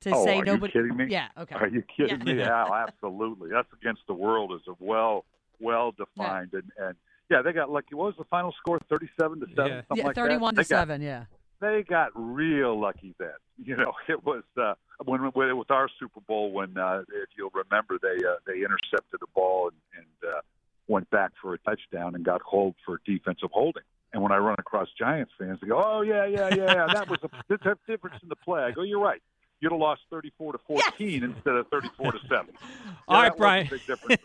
to 0.00 0.10
oh, 0.14 0.24
say 0.24 0.38
are 0.38 0.44
nobody? 0.44 0.72
you 0.74 0.82
kidding 0.82 0.96
me? 0.96 1.06
Yeah. 1.12 1.28
Okay. 1.38 1.54
Are 1.54 1.68
you 1.68 1.82
kidding 1.94 2.20
Yeah. 2.26 2.34
me? 2.34 2.38
Yeah, 2.40 2.64
absolutely. 2.88 3.50
That's 3.50 3.68
against 3.80 4.02
the 4.06 4.14
world 4.14 4.52
is 4.54 4.60
a 4.68 4.74
well 4.78 5.24
well 5.60 5.92
defined 5.92 6.50
and 6.54 6.70
and 6.78 6.94
yeah, 7.30 7.40
they 7.42 7.52
got 7.52 7.70
lucky. 7.70 7.94
What 7.94 8.06
was 8.08 8.14
the 8.18 8.24
final 8.24 8.52
score? 8.58 8.78
Thirty-seven 8.88 9.40
to 9.40 9.46
seven, 9.56 9.66
Yeah. 9.72 9.80
something 9.88 9.96
Yeah, 9.96 10.04
like 10.04 10.14
that. 10.14 10.20
thirty-one 10.20 10.54
They 10.54 10.62
to 10.62 10.68
got- 10.68 10.78
seven. 10.80 11.00
Yeah. 11.02 11.24
They 11.60 11.82
got 11.82 12.10
real 12.14 12.78
lucky 12.78 13.14
then. 13.18 13.30
You 13.64 13.76
know, 13.76 13.92
it 14.08 14.24
was 14.26 14.42
uh, 14.60 14.74
when, 15.04 15.20
when 15.20 15.56
with 15.56 15.70
our 15.70 15.88
Super 16.00 16.18
Bowl 16.20 16.50
when, 16.50 16.76
uh, 16.76 17.02
if 17.08 17.28
you'll 17.38 17.52
remember, 17.54 17.98
they 18.02 18.16
uh, 18.26 18.34
they 18.48 18.54
intercepted 18.64 19.20
a 19.22 19.26
ball 19.32 19.70
and, 19.70 19.76
and 20.24 20.32
uh, 20.34 20.40
went 20.88 21.08
back 21.10 21.30
for 21.40 21.54
a 21.54 21.58
touchdown 21.58 22.16
and 22.16 22.24
got 22.24 22.42
hold 22.42 22.74
for 22.84 23.00
defensive 23.06 23.50
holding. 23.52 23.84
And 24.12 24.24
when 24.24 24.32
I 24.32 24.38
run 24.38 24.56
across 24.58 24.88
Giants 24.98 25.30
fans, 25.38 25.60
they 25.62 25.68
go, 25.68 25.80
"Oh 25.80 26.00
yeah, 26.00 26.26
yeah, 26.26 26.52
yeah, 26.52 26.86
that 26.92 27.08
was 27.08 27.20
a 27.22 27.28
the 27.48 27.58
difference 27.86 28.16
in 28.24 28.28
the 28.28 28.34
play." 28.34 28.62
I 28.64 28.72
go, 28.72 28.82
"You're 28.82 28.98
right. 29.00 29.22
You'd 29.60 29.70
have 29.70 29.80
lost 29.80 30.00
34 30.10 30.52
to 30.54 30.58
14 30.66 31.22
instead 31.36 31.54
of 31.54 31.68
34 31.68 32.10
to 32.12 32.18
seven." 32.28 32.48
Yeah, 32.50 32.90
All 33.06 33.22
right, 33.22 33.28
that 33.30 33.34
a 33.34 33.38
Brian. 33.38 33.66
big 33.70 33.86
difference. 33.86 34.20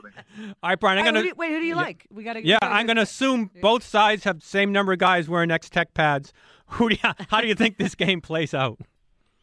All 0.63 0.69
right, 0.71 0.79
Brian. 0.79 0.97
I'm 0.97 1.05
gonna 1.05 1.19
who 1.19 1.23
do 1.23 1.27
you- 1.29 1.35
wait, 1.37 1.51
who 1.51 1.59
do 1.59 1.65
you 1.67 1.75
like? 1.75 2.07
We 2.11 2.23
got 2.23 2.33
to. 2.33 2.43
Yeah, 2.43 2.57
I'm 2.63 2.87
going 2.87 2.97
to 2.97 3.03
assume 3.03 3.51
both 3.61 3.83
sides 3.83 4.23
have 4.23 4.39
the 4.39 4.45
same 4.45 4.71
number 4.71 4.91
of 4.91 4.97
guys 4.97 5.29
wearing 5.29 5.51
X 5.51 5.69
Tech 5.69 5.93
pads. 5.93 6.33
Who 6.71 6.89
do 6.89 6.95
you, 7.01 7.11
how 7.29 7.41
do 7.41 7.47
you 7.47 7.55
think 7.55 7.77
this 7.77 7.95
game 7.95 8.21
plays 8.21 8.53
out? 8.53 8.79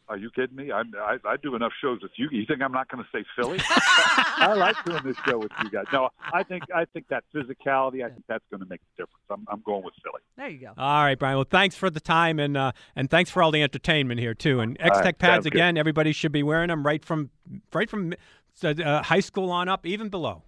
Are 0.08 0.16
you 0.16 0.30
kidding 0.30 0.54
me? 0.54 0.70
I'm, 0.70 0.92
I 0.96 1.18
I 1.24 1.36
do 1.36 1.56
enough 1.56 1.72
shows 1.80 2.00
with 2.00 2.12
you. 2.16 2.28
You 2.30 2.46
think 2.46 2.62
I'm 2.62 2.70
not 2.70 2.88
going 2.88 3.02
to 3.02 3.10
say 3.12 3.24
Philly? 3.34 3.58
I 3.68 4.54
like 4.56 4.76
doing 4.84 5.02
this 5.04 5.16
show 5.26 5.38
with 5.38 5.50
you 5.64 5.70
guys. 5.70 5.86
No, 5.92 6.10
I 6.32 6.44
think 6.44 6.62
I 6.72 6.84
think 6.84 7.08
that 7.08 7.24
physicality. 7.34 8.04
I 8.04 8.10
think 8.10 8.22
that's 8.28 8.44
going 8.48 8.60
to 8.60 8.68
make 8.68 8.80
the 8.80 9.02
difference. 9.02 9.24
I'm 9.30 9.44
I'm 9.48 9.62
going 9.66 9.82
with 9.82 9.94
Philly. 10.04 10.20
There 10.36 10.48
you 10.48 10.58
go. 10.58 10.72
All 10.78 11.02
right, 11.02 11.18
Brian. 11.18 11.36
Well, 11.36 11.46
thanks 11.50 11.74
for 11.74 11.90
the 11.90 11.98
time 11.98 12.38
and 12.38 12.56
uh, 12.56 12.70
and 12.94 13.10
thanks 13.10 13.30
for 13.30 13.42
all 13.42 13.50
the 13.50 13.64
entertainment 13.64 14.20
here 14.20 14.34
too. 14.34 14.60
And 14.60 14.76
X 14.78 14.98
Tech 14.98 15.04
right, 15.04 15.18
pads 15.18 15.32
sounds 15.32 15.44
good. 15.46 15.54
again. 15.54 15.76
Everybody 15.76 16.12
should 16.12 16.32
be 16.32 16.44
wearing 16.44 16.68
them 16.68 16.86
right 16.86 17.04
from 17.04 17.30
right 17.72 17.90
from 17.90 18.14
uh, 18.62 19.02
high 19.02 19.20
school 19.20 19.50
on 19.50 19.68
up, 19.68 19.84
even 19.84 20.08
below. 20.08 20.42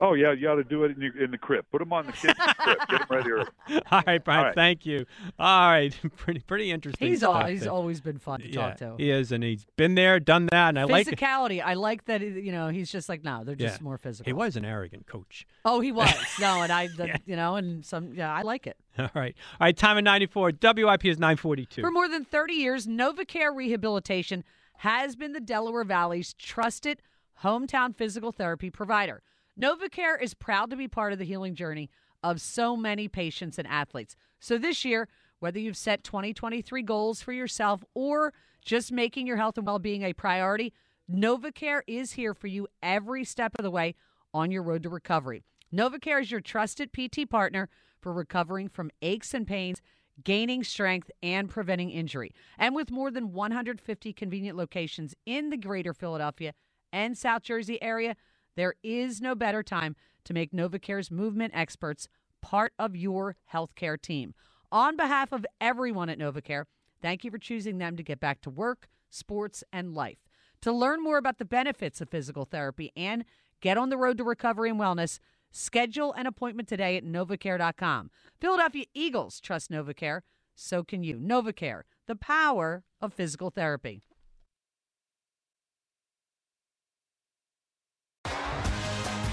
Oh 0.00 0.12
yeah, 0.12 0.32
you 0.32 0.48
ought 0.48 0.56
to 0.56 0.64
do 0.64 0.84
it 0.84 0.92
in, 0.94 1.00
your, 1.00 1.24
in 1.24 1.30
the 1.30 1.38
crib. 1.38 1.64
Put 1.72 1.78
them 1.78 1.92
on 1.92 2.04
the 2.06 2.12
kids' 2.12 2.34
in 2.38 2.46
the 2.46 2.54
crib. 2.54 2.78
Get 2.88 2.98
them 2.98 3.06
ready 3.10 3.30
early. 3.30 3.46
All 3.90 4.02
right, 4.06 4.22
Brian. 4.22 4.38
All 4.40 4.44
right. 4.46 4.54
Thank 4.54 4.84
you. 4.84 5.06
All 5.38 5.68
right, 5.70 5.98
pretty 6.16 6.40
pretty 6.40 6.70
interesting. 6.70 7.08
He's 7.08 7.22
all, 7.22 7.44
he's 7.46 7.62
there. 7.62 7.72
always 7.72 8.02
been 8.02 8.18
fun 8.18 8.40
to 8.40 8.48
yeah, 8.48 8.68
talk 8.68 8.76
to. 8.78 8.94
he 8.98 9.10
is, 9.10 9.32
and 9.32 9.42
he's 9.42 9.64
been 9.76 9.94
there, 9.94 10.20
done 10.20 10.48
that, 10.52 10.68
and 10.68 10.78
I 10.78 10.84
like. 10.84 11.06
Physicality. 11.06 11.62
I 11.64 11.74
like 11.74 12.04
that. 12.06 12.20
You 12.20 12.52
know, 12.52 12.68
he's 12.68 12.92
just 12.92 13.08
like 13.08 13.24
no, 13.24 13.42
they're 13.42 13.54
just 13.54 13.78
Yeah. 13.80 13.84
more 13.84 13.96
physical. 13.96 14.28
He 14.28 14.34
was 14.34 14.56
an 14.56 14.66
arrogant 14.66 15.06
coach. 15.06 15.46
Oh, 15.64 15.80
he 15.80 15.92
was. 15.92 16.12
no, 16.40 16.60
and 16.62 16.70
I, 16.70 16.88
the, 16.88 17.18
you 17.24 17.36
know, 17.36 17.56
and 17.56 17.84
some. 17.84 18.12
Yeah, 18.12 18.32
I 18.32 18.42
like 18.42 18.66
it. 18.66 18.76
All 18.98 19.08
right, 19.14 19.34
all 19.60 19.64
right. 19.66 19.76
Time 19.76 19.96
of 19.98 20.04
ninety 20.04 20.26
four. 20.26 20.52
WIP 20.62 21.04
is 21.06 21.18
nine 21.18 21.36
forty 21.36 21.64
two. 21.64 21.80
For 21.80 21.90
more 21.90 22.08
than 22.08 22.24
30 22.24 22.54
years, 22.54 22.86
NovaCare 22.86 23.54
Rehabilitation 23.54 24.44
has 24.78 25.16
been 25.16 25.32
the 25.32 25.40
Delaware 25.40 25.84
Valley's 25.84 26.34
trusted 26.34 27.00
hometown 27.42 27.94
physical 27.94 28.32
therapy 28.32 28.70
provider. 28.70 29.22
NovaCare 29.60 30.20
is 30.20 30.34
proud 30.34 30.68
to 30.70 30.76
be 30.76 30.86
part 30.86 31.14
of 31.14 31.18
the 31.18 31.24
healing 31.24 31.54
journey 31.54 31.88
of 32.22 32.42
so 32.42 32.76
many 32.76 33.08
patients 33.08 33.58
and 33.58 33.66
athletes. 33.66 34.14
So 34.38 34.58
this 34.58 34.84
year, 34.84 35.08
whether 35.38 35.58
you've 35.58 35.78
set 35.78 36.04
2023 36.04 36.82
goals 36.82 37.22
for 37.22 37.32
yourself 37.32 37.82
or 37.94 38.34
just 38.62 38.92
making 38.92 39.26
your 39.26 39.38
health 39.38 39.56
and 39.56 39.66
well-being 39.66 40.02
a 40.02 40.12
priority, 40.12 40.74
NovaCare 41.10 41.80
is 41.86 42.12
here 42.12 42.34
for 42.34 42.48
you 42.48 42.68
every 42.82 43.24
step 43.24 43.52
of 43.58 43.62
the 43.62 43.70
way 43.70 43.94
on 44.34 44.50
your 44.50 44.62
road 44.62 44.82
to 44.82 44.90
recovery. 44.90 45.42
NovaCare 45.72 46.20
is 46.20 46.30
your 46.30 46.40
trusted 46.40 46.90
PT 46.92 47.28
partner 47.28 47.70
for 47.98 48.12
recovering 48.12 48.68
from 48.68 48.90
aches 49.00 49.32
and 49.32 49.46
pains, 49.46 49.80
gaining 50.22 50.64
strength, 50.64 51.10
and 51.22 51.48
preventing 51.48 51.90
injury. 51.90 52.32
And 52.58 52.74
with 52.74 52.90
more 52.90 53.10
than 53.10 53.32
150 53.32 54.12
convenient 54.12 54.58
locations 54.58 55.14
in 55.24 55.48
the 55.48 55.56
greater 55.56 55.94
Philadelphia 55.94 56.52
and 56.92 57.16
South 57.16 57.42
Jersey 57.42 57.82
area, 57.82 58.16
there 58.56 58.74
is 58.82 59.20
no 59.20 59.34
better 59.34 59.62
time 59.62 59.94
to 60.24 60.34
make 60.34 60.52
NovaCare's 60.52 61.10
movement 61.10 61.52
experts 61.54 62.08
part 62.42 62.72
of 62.78 62.96
your 62.96 63.36
healthcare 63.52 64.00
team. 64.00 64.34
On 64.72 64.96
behalf 64.96 65.32
of 65.32 65.46
everyone 65.60 66.08
at 66.08 66.18
NovaCare, 66.18 66.64
thank 67.00 67.24
you 67.24 67.30
for 67.30 67.38
choosing 67.38 67.78
them 67.78 67.96
to 67.96 68.02
get 68.02 68.18
back 68.18 68.40
to 68.42 68.50
work, 68.50 68.88
sports, 69.10 69.62
and 69.72 69.94
life. 69.94 70.18
To 70.62 70.72
learn 70.72 71.02
more 71.02 71.18
about 71.18 71.38
the 71.38 71.44
benefits 71.44 72.00
of 72.00 72.08
physical 72.08 72.44
therapy 72.44 72.92
and 72.96 73.24
get 73.60 73.78
on 73.78 73.90
the 73.90 73.96
road 73.96 74.18
to 74.18 74.24
recovery 74.24 74.70
and 74.70 74.80
wellness, 74.80 75.18
schedule 75.50 76.12
an 76.14 76.26
appointment 76.26 76.68
today 76.68 76.96
at 76.96 77.04
novacare.com. 77.04 78.10
Philadelphia 78.40 78.84
Eagles 78.94 79.40
trust 79.40 79.70
NovaCare, 79.70 80.22
so 80.54 80.82
can 80.82 81.04
you. 81.04 81.16
NovaCare, 81.18 81.82
the 82.06 82.16
power 82.16 82.84
of 83.00 83.12
physical 83.12 83.50
therapy. 83.50 84.02